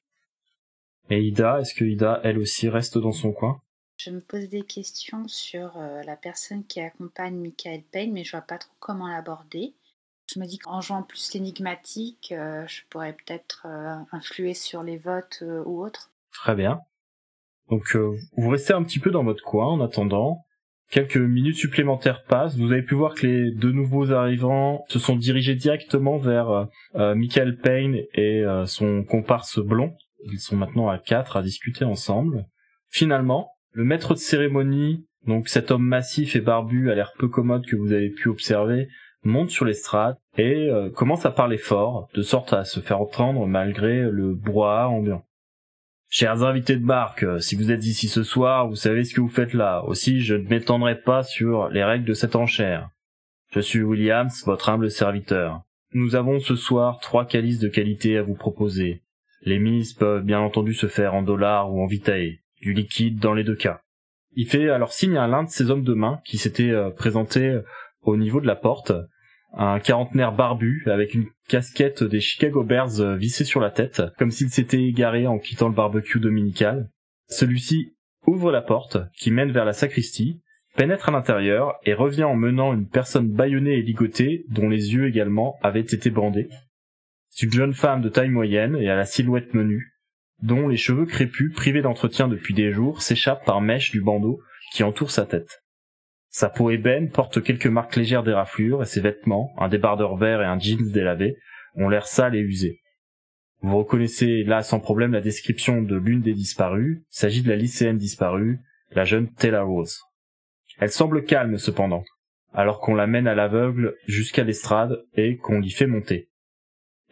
Et 1.10 1.24
Ida, 1.24 1.62
est-ce 1.62 1.74
que 1.74 1.86
Ida, 1.86 2.20
elle 2.24 2.38
aussi, 2.38 2.68
reste 2.68 2.98
dans 2.98 3.14
son 3.14 3.32
coin? 3.32 3.62
Je 3.96 4.12
me 4.12 4.20
pose 4.20 4.50
des 4.50 4.64
questions 4.64 5.28
sur 5.28 5.78
euh, 5.78 6.04
la 6.04 6.18
personne 6.18 6.66
qui 6.66 6.82
accompagne 6.82 7.36
Michael 7.36 7.82
Payne, 7.92 8.12
mais 8.12 8.26
je 8.26 8.32
vois 8.32 8.42
pas 8.42 8.58
trop 8.58 8.74
comment 8.80 9.08
l'aborder. 9.08 9.74
Je 10.34 10.40
me 10.40 10.46
dis 10.46 10.58
qu'en 10.58 10.82
jouant 10.82 11.04
plus 11.04 11.34
l'énigmatique, 11.34 12.34
euh, 12.36 12.66
je 12.68 12.82
pourrais 12.90 13.14
peut-être 13.14 13.66
euh, 13.66 13.96
influer 14.12 14.54
sur 14.54 14.84
les 14.84 14.98
votes 14.98 15.40
euh, 15.42 15.64
ou 15.66 15.84
autres. 15.84 16.12
Très 16.34 16.56
bien. 16.56 16.82
Donc 17.70 17.98
vous 18.38 18.50
restez 18.50 18.72
un 18.72 18.84
petit 18.84 19.00
peu 19.00 19.12
dans 19.12 19.26
votre 19.26 19.44
coin 19.44 19.68
en 19.68 19.82
attendant. 19.82 20.46
Quelques 20.90 21.18
minutes 21.18 21.58
supplémentaires 21.58 22.24
passent. 22.24 22.56
Vous 22.56 22.72
avez 22.72 22.82
pu 22.82 22.96
voir 22.96 23.14
que 23.14 23.28
les 23.28 23.52
deux 23.52 23.74
nouveaux 23.74 24.12
arrivants 24.12 24.86
se 24.88 25.00
sont 25.00 25.18
dirigés 25.18 25.56
directement 25.56 26.18
vers 26.18 26.70
Michael 26.94 27.58
Payne 27.58 28.04
et 28.14 28.46
son 28.68 29.04
comparse 29.04 29.60
blond. 29.60 29.98
Ils 30.32 30.40
sont 30.40 30.56
maintenant 30.56 30.88
à 30.88 30.98
quatre 30.98 31.36
à 31.36 31.42
discuter 31.42 31.84
ensemble. 31.84 32.46
Finalement, 32.88 33.52
le 33.74 33.84
maître 33.84 34.14
de 34.14 34.20
cérémonie, 34.20 35.06
donc 35.26 35.50
cet 35.50 35.70
homme 35.70 35.86
massif 35.86 36.38
et 36.38 36.42
barbu 36.42 36.90
à 36.90 36.96
l'air 36.96 37.12
peu 37.20 37.28
commode 37.28 37.66
que 37.66 37.76
vous 37.76 37.92
avez 37.92 38.12
pu 38.12 38.30
observer, 38.30 38.88
monte 39.24 39.50
sur 39.50 39.66
l'estrade 39.66 40.18
et 40.38 40.70
euh, 40.70 40.90
commence 40.90 41.26
à 41.26 41.32
parler 41.32 41.58
fort, 41.58 42.10
de 42.14 42.22
sorte 42.22 42.54
à 42.54 42.64
se 42.64 42.80
faire 42.80 43.02
entendre 43.02 43.46
malgré 43.48 44.02
le 44.02 44.34
brouhaha 44.34 44.88
ambiant. 44.88 45.24
Chers 46.10 46.44
invités 46.44 46.78
de 46.78 46.86
barque, 46.86 47.24
euh, 47.24 47.40
si 47.40 47.56
vous 47.56 47.70
êtes 47.70 47.86
ici 47.86 48.08
ce 48.08 48.24
soir, 48.24 48.68
vous 48.68 48.76
savez 48.76 49.04
ce 49.04 49.14
que 49.14 49.20
vous 49.20 49.28
faites 49.28 49.54
là. 49.54 49.84
Aussi, 49.86 50.22
je 50.22 50.36
ne 50.36 50.48
m'étendrai 50.48 51.02
pas 51.02 51.22
sur 51.22 51.68
les 51.70 51.84
règles 51.84 52.06
de 52.06 52.14
cette 52.14 52.36
enchère. 52.38 52.90
Je 53.52 53.60
suis 53.60 53.82
Williams, 53.82 54.44
votre 54.46 54.70
humble 54.70 54.90
serviteur. 54.90 55.62
Nous 55.94 56.16
avons 56.16 56.40
ce 56.40 56.56
soir 56.56 57.00
trois 57.00 57.26
calices 57.26 57.60
de 57.60 57.68
qualité 57.68 58.18
à 58.18 58.22
vous 58.22 58.36
proposer. 58.36 59.04
Les 59.42 59.60
mises 59.60 59.94
peuvent 59.94 60.24
bien 60.24 60.40
entendu 60.40 60.74
se 60.74 60.88
faire 60.88 61.14
en 61.14 61.24
dollars 61.24 61.74
ou 61.74 61.82
en 61.82 61.88
vitae, 61.88 62.40
du 62.62 62.74
liquide 62.74 63.20
dans 63.20 63.34
les 63.34 63.44
deux 63.44 63.56
cas. 63.56 63.82
Il 64.34 64.48
fait 64.48 64.70
alors 64.70 64.94
signe 64.94 65.18
à 65.18 65.28
l'un 65.28 65.44
de 65.44 65.50
ses 65.50 65.72
hommes 65.72 65.84
de 65.84 65.94
main 65.94 66.22
qui 66.24 66.38
s'était 66.38 66.70
euh, 66.70 66.90
présenté 66.90 67.60
au 68.01 68.18
niveau 68.18 68.42
de 68.42 68.48
la 68.48 68.56
porte, 68.56 68.92
un 69.54 69.80
quarantenaire 69.80 70.34
barbu 70.34 70.84
avec 70.88 71.13
une 71.13 71.27
casquette 71.48 72.04
des 72.04 72.20
Chicago 72.20 72.63
Bears 72.63 73.00
euh, 73.00 73.16
vissée 73.16 73.46
sur 73.46 73.60
la 73.60 73.72
tête, 73.72 74.01
comme 74.18 74.32
s'il 74.32 74.50
s'était 74.50 74.84
égaré 74.84 75.25
en 75.27 75.39
quittant 75.39 75.70
le 75.70 75.75
barbecue 75.75 76.20
dominical. 76.20 76.89
Celui-ci 77.27 77.96
ouvre 78.25 78.51
la 78.51 78.62
porte 78.62 78.98
qui 79.17 79.32
mène 79.32 79.52
vers 79.52 79.65
la 79.65 79.74
sacristie, 79.74 80.41
pénètre 80.76 81.10
à 81.10 81.12
l'intérieur 81.12 81.76
et 81.86 81.93
revient 81.93 82.26
en 82.26 82.36
menant 82.36 82.74
une 82.74 82.88
personne 82.88 83.32
bâillonnée 83.32 83.78
et 83.78 83.82
ligotée 83.82 84.45
dont 84.50 84.69
les 84.69 84.93
yeux 84.93 85.08
également 85.08 85.58
avaient 85.63 85.80
été 85.80 86.10
bandés. 86.10 86.50
C'est 87.30 87.45
une 87.45 87.54
jeune 87.54 87.74
femme 87.74 88.02
de 88.02 88.10
taille 88.10 88.30
moyenne 88.30 88.76
et 88.76 88.89
à 88.89 88.95
la 88.95 89.06
silhouette 89.06 89.54
menue, 89.54 89.93
dont 90.43 90.67
les 90.67 90.78
cheveux 90.78 91.06
crépus 91.06 91.54
privés 91.54 91.82
d'entretien 91.82 92.28
depuis 92.28 92.54
des 92.54 92.72
jours 92.72 93.02
s'échappent 93.02 93.45
par 93.45 93.62
mèches 93.62 93.91
du 93.91 94.02
bandeau 94.02 94.39
qui 94.74 94.84
entoure 94.84 95.12
sa 95.12 95.26
tête. 95.26 95.63
Sa 96.38 96.50
peau 96.50 96.69
ébène 96.69 97.10
porte 97.10 97.41
quelques 97.41 97.65
marques 97.65 97.95
légères 97.95 98.21
d'éraflure 98.21 98.84
et 98.84 98.86
ses 98.86 99.02
vêtements, 99.02 99.56
un 99.58 99.69
débardeur 99.69 100.17
vert 100.17 100.39
et 100.43 100.45
un 100.45 100.60
jeans 100.60 100.91
délavé, 100.91 101.36
ont 101.73 101.89
l'air 101.89 102.06
sales 102.06 102.36
et 102.36 102.41
usés. 102.41 102.80
Vous 103.62 103.76
reconnaissez 103.76 104.43
là 104.43 104.62
sans 104.62 104.80
problème 104.80 105.13
la 105.13 105.21
description 105.21 105.82
de 105.82 105.95
l'une 105.95 106.21
des 106.21 106.36
disparues. 106.36 107.02
S'agit 107.10 107.41
de 107.41 107.50
la 107.50 107.56
lycéenne 107.56 107.97
disparue, 107.97 108.60
la 108.91 109.04
jeune 109.04 109.34
Taylor 109.34 109.65
Rose. 109.67 110.00
Elle 110.78 110.91
semble 110.91 111.23
calme 111.23 111.58
cependant, 111.58 112.04
alors 112.54 112.82
qu'on 112.82 112.93
la 112.93 113.08
mène 113.08 113.28
à 113.28 113.34
l'aveugle 113.34 113.95
jusqu'à 114.06 114.43
l'estrade 114.43 115.02
et 115.15 115.38
qu'on 115.38 115.60
l'y 115.60 115.71
fait 115.71 115.88
monter. 115.88 116.30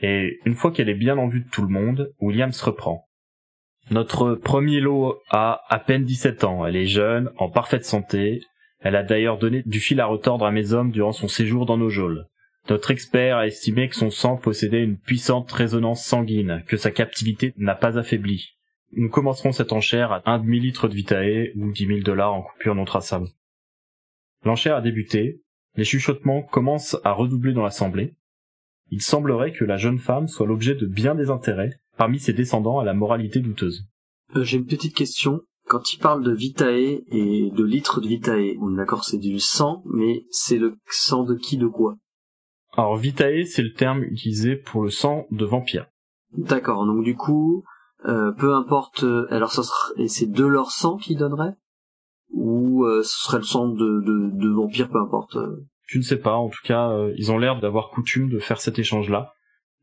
Et 0.03 0.37
une 0.45 0.53
fois 0.53 0.71
qu'elle 0.71 0.89
est 0.89 0.93
bien 0.93 1.17
en 1.17 1.29
vue 1.29 1.41
de 1.41 1.49
tout 1.49 1.63
le 1.63 1.69
monde, 1.69 2.13
William 2.19 2.51
se 2.51 2.63
reprend. 2.63 3.07
Notre 3.89 4.35
premier 4.35 4.81
lot 4.81 5.17
a 5.31 5.61
à 5.67 5.79
peine 5.79 6.03
17 6.03 6.43
ans. 6.43 6.67
Elle 6.67 6.75
est 6.75 6.85
jeune, 6.85 7.31
en 7.37 7.49
parfaite 7.49 7.85
santé. 7.85 8.43
Elle 8.85 8.95
a 8.95 9.01
d'ailleurs 9.01 9.39
donné 9.39 9.63
du 9.65 9.79
fil 9.79 9.99
à 9.99 10.05
retordre 10.05 10.45
à 10.45 10.51
mes 10.51 10.73
hommes 10.73 10.91
durant 10.91 11.11
son 11.11 11.27
séjour 11.27 11.65
dans 11.65 11.75
nos 11.75 11.89
geôles. 11.89 12.27
Notre 12.69 12.91
expert 12.91 13.35
a 13.35 13.47
estimé 13.47 13.89
que 13.89 13.95
son 13.95 14.11
sang 14.11 14.37
possédait 14.37 14.83
une 14.83 14.99
puissante 14.99 15.51
résonance 15.51 16.05
sanguine, 16.05 16.63
que 16.67 16.77
sa 16.77 16.91
captivité 16.91 17.55
n'a 17.57 17.73
pas 17.73 17.97
affaibli. 17.97 18.51
Nous 18.91 19.09
commencerons 19.09 19.53
cette 19.53 19.73
enchère 19.73 20.11
à 20.11 20.21
un 20.31 20.37
demi-litre 20.37 20.87
de 20.87 20.93
vitae 20.93 21.51
ou 21.55 21.71
dix 21.71 21.87
mille 21.87 22.03
dollars 22.03 22.35
en 22.35 22.43
coupure 22.43 22.75
non 22.75 22.85
traçable. 22.85 23.25
L'enchère 24.43 24.75
a 24.75 24.81
débuté. 24.81 25.41
Les 25.75 25.83
chuchotements 25.83 26.43
commencent 26.43 26.97
à 27.03 27.11
redoubler 27.11 27.53
dans 27.53 27.63
l'assemblée. 27.63 28.13
Il 28.91 29.01
semblerait 29.01 29.51
que 29.53 29.65
la 29.65 29.77
jeune 29.77 29.97
femme 29.97 30.27
soit 30.27 30.45
l'objet 30.45 30.75
de 30.75 30.85
bien 30.85 31.15
des 31.15 31.31
intérêts 31.31 31.79
parmi 31.97 32.19
ses 32.19 32.33
descendants 32.33 32.77
à 32.77 32.85
la 32.85 32.93
moralité 32.93 33.39
douteuse. 33.39 33.87
Euh, 34.35 34.43
J'ai 34.43 34.57
une 34.57 34.67
petite 34.67 34.95
question. 34.95 35.41
Quand 35.67 35.93
il 35.93 35.97
parle 35.97 36.23
de 36.23 36.31
vitae 36.31 37.01
et 37.07 37.49
de 37.51 37.63
litres 37.63 37.99
de 37.99 38.07
vitae, 38.07 38.55
on 38.61 38.73
est 38.73 38.77
d'accord 38.77 39.03
c'est 39.03 39.17
du 39.17 39.39
sang, 39.39 39.81
mais 39.85 40.25
c'est 40.29 40.57
le 40.57 40.77
sang 40.89 41.23
de 41.23 41.35
qui 41.35 41.57
de 41.57 41.67
quoi? 41.67 41.95
Alors 42.73 42.97
vitae, 42.97 43.45
c'est 43.45 43.63
le 43.63 43.73
terme 43.73 44.03
utilisé 44.03 44.55
pour 44.55 44.83
le 44.83 44.89
sang 44.89 45.25
de 45.31 45.45
vampire. 45.45 45.87
D'accord, 46.33 46.85
donc 46.85 47.03
du 47.03 47.15
coup, 47.15 47.63
euh, 48.05 48.31
peu 48.33 48.53
importe, 48.53 49.03
euh, 49.03 49.25
alors 49.31 49.51
ça 49.51 49.63
serait, 49.63 50.03
et 50.03 50.07
c'est 50.07 50.29
de 50.29 50.45
leur 50.45 50.71
sang 50.71 50.97
qu'ils 50.97 51.17
donneraient? 51.17 51.55
Ou 52.31 52.83
euh, 52.85 53.01
ce 53.01 53.23
serait 53.25 53.37
le 53.37 53.43
sang 53.43 53.69
de, 53.69 54.01
de, 54.01 54.29
de 54.33 54.49
vampire, 54.49 54.89
peu 54.89 54.99
importe 54.99 55.35
euh? 55.37 55.65
Je 55.87 55.97
ne 55.97 56.03
sais 56.03 56.19
pas, 56.19 56.35
en 56.35 56.49
tout 56.49 56.63
cas, 56.63 56.89
euh, 56.89 57.13
ils 57.17 57.31
ont 57.31 57.37
l'air 57.37 57.59
d'avoir 57.59 57.89
coutume 57.89 58.29
de 58.29 58.39
faire 58.39 58.59
cet 58.59 58.77
échange-là. 58.79 59.33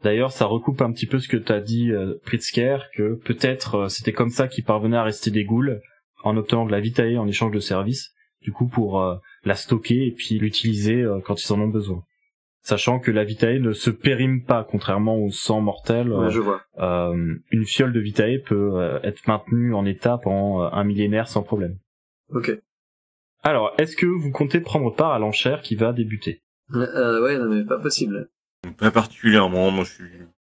D'ailleurs, 0.02 0.32
ça 0.32 0.46
recoupe 0.46 0.80
un 0.82 0.92
petit 0.92 1.06
peu 1.06 1.18
ce 1.18 1.28
que 1.28 1.36
t'as 1.36 1.60
dit, 1.60 1.92
euh, 1.92 2.14
Pritzker, 2.24 2.78
que 2.94 3.14
peut-être 3.14 3.74
euh, 3.76 3.88
c'était 3.88 4.12
comme 4.12 4.30
ça 4.30 4.48
qu'ils 4.48 4.64
parvenaient 4.64 4.96
à 4.96 5.04
rester 5.04 5.30
des 5.30 5.44
ghouls, 5.44 5.80
en 6.24 6.36
obtenant 6.36 6.66
de 6.66 6.72
la 6.72 6.80
vitae 6.80 7.16
en 7.18 7.26
échange 7.28 7.52
de 7.52 7.60
services, 7.60 8.12
du 8.40 8.52
coup 8.52 8.66
pour 8.66 9.00
euh, 9.00 9.16
la 9.44 9.54
stocker 9.54 10.06
et 10.06 10.12
puis 10.12 10.38
l'utiliser 10.38 11.02
euh, 11.02 11.20
quand 11.24 11.42
ils 11.44 11.52
en 11.52 11.60
ont 11.60 11.68
besoin. 11.68 12.02
Sachant 12.64 13.00
que 13.00 13.10
la 13.10 13.24
vitae 13.24 13.58
ne 13.58 13.72
se 13.72 13.90
périme 13.90 14.44
pas, 14.44 14.64
contrairement 14.68 15.16
au 15.18 15.30
sang 15.30 15.60
mortel. 15.60 16.12
Ouais, 16.12 16.30
je 16.30 16.38
vois. 16.40 16.62
euh, 16.78 17.34
une 17.50 17.64
fiole 17.64 17.92
de 17.92 17.98
vitae 18.00 18.38
peut 18.44 18.80
euh, 18.80 19.00
être 19.02 19.26
maintenue 19.26 19.74
en 19.74 19.84
état 19.84 20.18
pendant 20.22 20.62
euh, 20.62 20.68
un 20.72 20.84
millénaire 20.84 21.26
sans 21.26 21.42
problème. 21.42 21.76
Ok. 22.30 22.52
Alors, 23.42 23.72
est-ce 23.78 23.96
que 23.96 24.06
vous 24.06 24.30
comptez 24.30 24.60
prendre 24.60 24.94
part 24.94 25.10
à 25.12 25.18
l'enchère 25.18 25.60
qui 25.62 25.74
va 25.74 25.92
débuter? 25.92 26.40
Euh, 26.72 27.20
ouais, 27.22 27.36
non 27.36 27.48
mais 27.52 27.64
pas 27.64 27.80
possible. 27.80 28.28
Pas 28.78 28.90
particulièrement, 28.90 29.70
moi 29.70 29.84
je 29.84 29.92
suis 29.92 30.04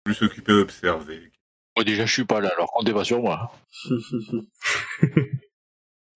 plus 0.05 0.23
occupé 0.23 0.53
d'observer. 0.53 1.31
Moi, 1.77 1.85
déjà, 1.85 2.05
je 2.07 2.12
suis 2.12 2.25
pas 2.25 2.40
là, 2.40 2.51
alors 2.57 2.70
comptez 2.73 2.92
pas 2.92 3.05
sur 3.05 3.20
moi. 3.23 3.53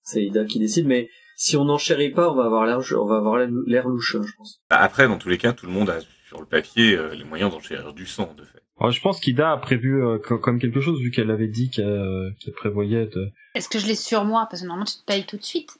c'est 0.02 0.24
Ida 0.24 0.44
qui 0.44 0.58
décide, 0.58 0.86
mais 0.86 1.08
si 1.36 1.56
on 1.56 1.64
n'enchérit 1.64 2.10
pas, 2.10 2.30
on 2.30 2.34
va 2.34 2.44
avoir 2.44 2.66
l'air, 2.66 2.78
on 2.98 3.06
va 3.06 3.16
avoir 3.16 3.38
l'air 3.38 3.88
louche, 3.88 4.16
hein, 4.16 4.22
je 4.26 4.32
pense. 4.36 4.60
Bah, 4.70 4.76
Après, 4.78 5.08
dans 5.08 5.18
tous 5.18 5.28
les 5.28 5.38
cas, 5.38 5.52
tout 5.52 5.66
le 5.66 5.72
monde 5.72 5.90
a 5.90 5.98
sur 6.28 6.40
le 6.40 6.46
papier 6.46 6.96
euh, 6.96 7.14
les 7.14 7.24
moyens 7.24 7.50
d'enchérir 7.52 7.92
du 7.94 8.06
sang, 8.06 8.34
de 8.36 8.44
fait. 8.44 8.60
Alors, 8.78 8.90
Je 8.92 9.00
pense 9.00 9.20
qu'Ida 9.20 9.52
a 9.52 9.56
prévu 9.56 10.02
euh, 10.04 10.18
co- 10.18 10.38
comme 10.38 10.58
quelque 10.58 10.80
chose, 10.80 11.00
vu 11.00 11.10
qu'elle 11.10 11.30
avait 11.30 11.48
dit 11.48 11.70
qu'elle 11.70 11.86
euh, 11.86 12.30
qu'elle 12.40 12.54
prévoyait 12.54 13.06
de... 13.06 13.30
Est-ce 13.54 13.68
que 13.68 13.78
je 13.78 13.86
l'ai 13.86 13.94
sur 13.94 14.24
moi? 14.24 14.46
Parce 14.50 14.62
que 14.62 14.66
normalement, 14.66 14.84
tu 14.86 14.96
te 14.98 15.04
payes 15.04 15.24
tout 15.26 15.36
de 15.36 15.44
suite 15.44 15.70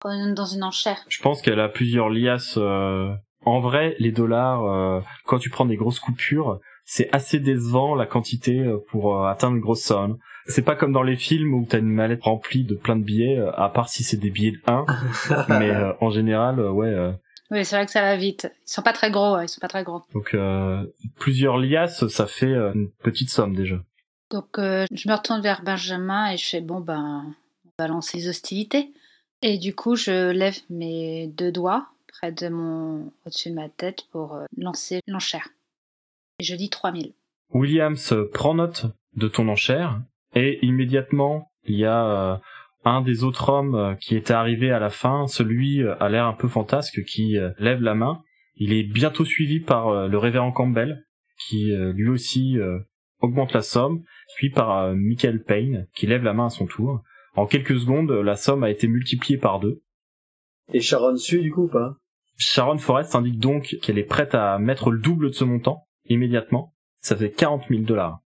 quand 0.00 0.10
on 0.10 0.30
est 0.32 0.34
dans 0.34 0.44
une 0.46 0.64
enchère. 0.64 0.98
Je 1.08 1.22
pense 1.22 1.40
qu'elle 1.42 1.60
a 1.60 1.68
plusieurs 1.68 2.10
liasses. 2.10 2.56
euh, 2.58 3.12
En 3.44 3.60
vrai, 3.60 3.96
les 3.98 4.12
dollars, 4.12 4.64
euh, 4.64 5.00
quand 5.26 5.38
tu 5.38 5.50
prends 5.50 5.66
des 5.66 5.76
grosses 5.76 6.00
coupures, 6.00 6.60
c'est 6.84 7.08
assez 7.12 7.38
décevant 7.38 7.94
la 7.94 8.06
quantité 8.06 8.60
euh, 8.60 8.78
pour 8.88 9.16
euh, 9.16 9.28
atteindre 9.28 9.56
une 9.56 9.62
grosse 9.62 9.82
somme. 9.82 10.18
C'est 10.46 10.62
pas 10.62 10.74
comme 10.74 10.92
dans 10.92 11.02
les 11.02 11.16
films 11.16 11.54
où 11.54 11.64
t'as 11.68 11.78
une 11.78 11.88
mallette 11.88 12.24
remplie 12.24 12.64
de 12.64 12.74
plein 12.74 12.96
de 12.96 13.04
billets, 13.04 13.38
euh, 13.38 13.52
à 13.52 13.68
part 13.68 13.88
si 13.88 14.02
c'est 14.02 14.16
des 14.16 14.30
billets 14.30 14.52
de 14.52 14.60
1. 14.66 14.86
mais 15.48 15.70
euh, 15.70 15.92
en 16.00 16.10
général, 16.10 16.58
euh, 16.58 16.70
ouais, 16.70 16.88
euh, 16.88 17.12
Oui, 17.50 17.64
c'est 17.64 17.76
vrai 17.76 17.86
que 17.86 17.92
ça 17.92 18.02
va 18.02 18.16
vite. 18.16 18.50
Ils 18.66 18.72
sont 18.72 18.82
pas 18.82 18.92
très 18.92 19.10
gros, 19.10 19.36
ouais, 19.36 19.44
ils 19.44 19.48
sont 19.48 19.60
pas 19.60 19.68
très 19.68 19.84
gros. 19.84 20.02
Donc 20.14 20.34
euh, 20.34 20.84
plusieurs 21.18 21.58
liasses, 21.58 22.06
ça 22.08 22.26
fait 22.26 22.46
euh, 22.46 22.72
une 22.74 22.90
petite 23.02 23.30
somme 23.30 23.54
déjà. 23.54 23.76
Donc 24.30 24.58
euh, 24.58 24.86
je 24.92 25.08
me 25.08 25.14
retourne 25.14 25.42
vers 25.42 25.62
Benjamin 25.62 26.32
et 26.32 26.36
je 26.36 26.48
fais 26.48 26.60
bon 26.60 26.80
ben 26.80 27.34
on 27.66 27.82
va 27.82 27.88
lancer 27.88 28.18
les 28.18 28.28
hostilités. 28.28 28.90
Et 29.42 29.58
du 29.58 29.74
coup 29.74 29.94
je 29.94 30.30
lève 30.30 30.56
mes 30.70 31.26
deux 31.28 31.52
doigts 31.52 31.86
près 32.12 32.32
de 32.32 32.48
mon 32.48 33.12
au-dessus 33.26 33.50
de 33.50 33.54
ma 33.54 33.68
tête 33.68 34.06
pour 34.12 34.34
euh, 34.34 34.44
lancer 34.56 35.00
l'enchère. 35.06 35.48
Et 36.38 36.44
je 36.44 36.54
dis 36.54 36.70
3000. 36.70 37.12
Williams 37.50 38.12
euh, 38.12 38.30
prend 38.32 38.54
note 38.54 38.86
de 39.14 39.28
ton 39.28 39.48
enchère 39.48 40.00
et 40.34 40.64
immédiatement 40.64 41.50
il 41.64 41.76
y 41.76 41.84
a 41.84 42.06
euh, 42.06 42.36
un 42.84 43.00
des 43.00 43.24
autres 43.24 43.48
hommes 43.48 43.96
qui 44.00 44.16
était 44.16 44.32
arrivé 44.32 44.72
à 44.72 44.80
la 44.80 44.90
fin, 44.90 45.26
celui 45.26 45.86
a 45.86 46.08
l'air 46.08 46.26
un 46.26 46.32
peu 46.32 46.48
fantasque 46.48 47.04
qui 47.04 47.38
euh, 47.38 47.50
lève 47.58 47.80
la 47.80 47.94
main. 47.94 48.22
Il 48.56 48.72
est 48.72 48.82
bientôt 48.82 49.24
suivi 49.24 49.60
par 49.60 49.88
euh, 49.88 50.08
le 50.08 50.18
révérend 50.18 50.50
Campbell 50.52 51.04
qui 51.48 51.72
euh, 51.72 51.92
lui 51.92 52.08
aussi 52.08 52.58
euh, 52.58 52.78
augmente 53.20 53.52
la 53.52 53.62
somme, 53.62 54.02
puis 54.36 54.50
par 54.50 54.76
euh, 54.78 54.94
Michael 54.94 55.42
Payne 55.42 55.86
qui 55.94 56.06
lève 56.06 56.22
la 56.22 56.32
main 56.32 56.46
à 56.46 56.50
son 56.50 56.66
tour. 56.66 57.02
En 57.34 57.46
quelques 57.46 57.78
secondes, 57.78 58.10
la 58.10 58.36
somme 58.36 58.62
a 58.62 58.70
été 58.70 58.88
multipliée 58.88 59.38
par 59.38 59.58
deux. 59.58 59.82
Et 60.72 60.80
Sharon 60.80 61.16
suit 61.16 61.40
du 61.40 61.50
coup 61.50 61.64
ou 61.64 61.68
pas? 61.68 61.96
Sharon 62.42 62.78
Forrest 62.78 63.14
indique 63.14 63.38
donc 63.38 63.76
qu'elle 63.82 63.98
est 63.98 64.04
prête 64.04 64.34
à 64.34 64.58
mettre 64.58 64.90
le 64.90 64.98
double 64.98 65.28
de 65.28 65.32
ce 65.34 65.44
montant 65.44 65.86
immédiatement. 66.06 66.74
Ça 67.00 67.16
fait 67.16 67.30
40 67.30 67.64
000 67.68 67.82
dollars. 67.82 68.18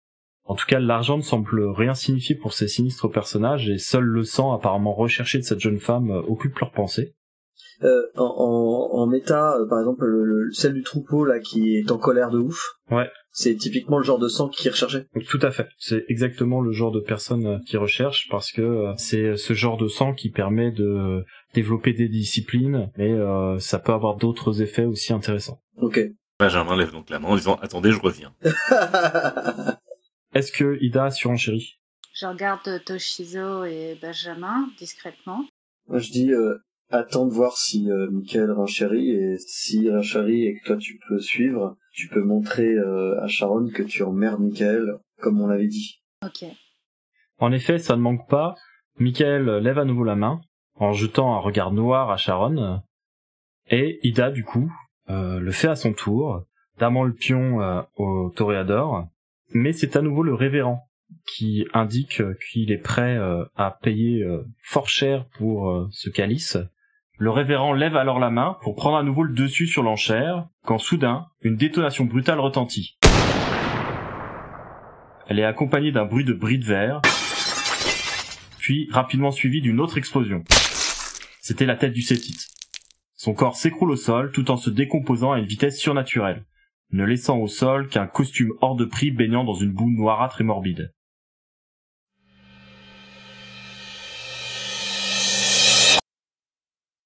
En 0.44 0.54
tout 0.54 0.66
cas, 0.66 0.78
l'argent 0.78 1.16
ne 1.16 1.22
semble 1.22 1.64
rien 1.70 1.94
signifier 1.94 2.36
pour 2.36 2.52
ces 2.52 2.68
sinistres 2.68 3.10
personnages 3.10 3.68
et 3.70 3.78
seul 3.78 4.04
le 4.04 4.24
sang 4.24 4.52
apparemment 4.52 4.92
recherché 4.94 5.38
de 5.38 5.42
cette 5.42 5.60
jeune 5.60 5.78
femme 5.80 6.10
euh, 6.10 6.20
occupe 6.28 6.58
leurs 6.58 6.70
pensées. 6.72 7.14
euh, 7.82 8.02
en, 8.16 8.24
en, 8.92 9.10
euh, 9.12 9.66
par 9.68 9.78
exemple, 9.80 10.04
le, 10.04 10.24
le- 10.24 10.52
celle 10.52 10.74
du 10.74 10.82
troupeau 10.82 11.24
là 11.24 11.38
qui 11.40 11.76
est 11.78 11.90
en 11.90 11.98
colère 11.98 12.30
de 12.30 12.38
ouf. 12.38 12.60
Ouais. 12.90 13.08
C'est 13.36 13.56
typiquement 13.56 13.98
le 13.98 14.04
genre 14.04 14.20
de 14.20 14.28
sang 14.28 14.48
qui. 14.48 14.68
Donc, 14.68 15.24
tout 15.28 15.40
à 15.42 15.50
fait. 15.50 15.68
C'est 15.76 16.04
exactement 16.08 16.60
le 16.60 16.70
genre 16.70 16.92
de 16.92 17.00
personne 17.00 17.46
euh, 17.46 17.58
qui 17.66 17.76
recherche 17.76 18.28
parce 18.30 18.52
que 18.52 18.62
euh, 18.62 18.94
c'est 18.96 19.36
ce 19.36 19.54
genre 19.54 19.76
de 19.76 19.88
sang 19.88 20.14
qui 20.14 20.30
permet 20.30 20.70
de 20.70 21.24
développer 21.52 21.92
des 21.92 22.08
disciplines, 22.08 22.92
mais 22.96 23.10
euh, 23.10 23.58
ça 23.58 23.80
peut 23.80 23.92
avoir 23.92 24.16
d'autres 24.16 24.62
effets 24.62 24.84
aussi 24.84 25.12
intéressants. 25.12 25.60
Ok. 25.78 26.00
Benjamin 26.38 26.76
lève 26.76 26.92
donc 26.92 27.10
la 27.10 27.18
main 27.18 27.28
en 27.28 27.36
disant 27.36 27.58
Attendez, 27.60 27.90
je 27.90 28.00
reviens. 28.00 28.32
Est-ce 30.34 30.52
que 30.52 30.78
Ida 30.80 31.10
surenchérit 31.10 31.80
Je 32.14 32.26
regarde 32.26 32.84
Toshizo 32.84 33.64
et 33.64 33.98
Benjamin 34.00 34.68
discrètement. 34.78 35.44
Moi 35.88 35.98
je 35.98 36.10
dis 36.10 36.32
euh, 36.32 36.58
attends 36.90 37.26
de 37.26 37.32
voir 37.32 37.56
si 37.56 37.90
euh, 37.90 38.08
Michael 38.10 38.52
renchérit 38.52 39.10
et 39.10 39.38
si 39.38 39.90
renchérit 39.90 40.46
et 40.46 40.58
que 40.58 40.66
toi 40.66 40.76
tu 40.76 41.00
peux 41.08 41.18
suivre, 41.18 41.76
tu 41.94 42.08
peux 42.08 42.22
montrer 42.22 42.68
euh, 42.74 43.22
à 43.22 43.26
Sharon 43.26 43.70
que 43.70 43.82
tu 43.82 44.02
emmerdes 44.02 44.40
Michael 44.40 44.98
comme 45.20 45.40
on 45.40 45.46
l'avait 45.46 45.68
dit. 45.68 46.02
Ok. 46.24 46.44
En 47.38 47.52
effet, 47.52 47.78
ça 47.78 47.96
ne 47.96 48.02
manque 48.02 48.28
pas. 48.28 48.54
Michael 48.98 49.58
lève 49.58 49.78
à 49.78 49.84
nouveau 49.84 50.04
la 50.04 50.16
main, 50.16 50.40
en 50.74 50.92
jetant 50.92 51.34
un 51.34 51.38
regard 51.38 51.72
noir 51.72 52.10
à 52.10 52.16
Sharon, 52.16 52.82
et 53.70 53.98
Ida, 54.02 54.30
du 54.30 54.44
coup, 54.44 54.70
euh, 55.08 55.40
le 55.40 55.50
fait 55.52 55.68
à 55.68 55.76
son 55.76 55.92
tour, 55.92 56.44
damant 56.78 57.04
le 57.04 57.14
pion 57.14 57.60
euh, 57.60 57.82
au 57.96 58.30
toréador, 58.30 59.08
mais 59.52 59.72
c'est 59.72 59.96
à 59.96 60.02
nouveau 60.02 60.22
le 60.22 60.34
révérend 60.34 60.88
qui 61.26 61.66
indique 61.72 62.22
qu'il 62.50 62.72
est 62.72 62.78
prêt 62.78 63.16
euh, 63.16 63.44
à 63.54 63.70
payer 63.70 64.22
euh, 64.22 64.44
fort 64.62 64.88
cher 64.88 65.26
pour 65.38 65.70
euh, 65.70 65.88
ce 65.90 66.10
calice. 66.10 66.58
Le 67.16 67.30
révérend 67.30 67.72
lève 67.72 67.94
alors 67.96 68.18
la 68.18 68.30
main 68.30 68.56
pour 68.62 68.74
prendre 68.74 68.96
à 68.96 69.04
nouveau 69.04 69.22
le 69.22 69.32
dessus 69.32 69.68
sur 69.68 69.84
l'enchère, 69.84 70.48
quand 70.64 70.78
soudain, 70.78 71.26
une 71.42 71.54
détonation 71.54 72.06
brutale 72.06 72.40
retentit. 72.40 72.98
Elle 75.28 75.38
est 75.38 75.44
accompagnée 75.44 75.92
d'un 75.92 76.06
bruit 76.06 76.24
de 76.24 76.32
bris 76.32 76.58
de 76.58 76.64
verre, 76.64 77.02
puis 78.58 78.88
rapidement 78.90 79.30
suivie 79.30 79.60
d'une 79.60 79.78
autre 79.78 79.96
explosion. 79.96 80.42
C'était 81.40 81.66
la 81.66 81.76
tête 81.76 81.92
du 81.92 82.02
Cétite. 82.02 82.48
Son 83.14 83.32
corps 83.32 83.56
s'écroule 83.56 83.92
au 83.92 83.96
sol 83.96 84.32
tout 84.32 84.50
en 84.50 84.56
se 84.56 84.70
décomposant 84.70 85.30
à 85.30 85.38
une 85.38 85.46
vitesse 85.46 85.78
surnaturelle, 85.78 86.44
ne 86.90 87.04
laissant 87.04 87.38
au 87.38 87.46
sol 87.46 87.86
qu'un 87.86 88.08
costume 88.08 88.54
hors 88.60 88.74
de 88.74 88.86
prix 88.86 89.12
baignant 89.12 89.44
dans 89.44 89.54
une 89.54 89.72
boue 89.72 89.88
noirâtre 89.88 90.40
et 90.40 90.44
morbide. 90.44 90.92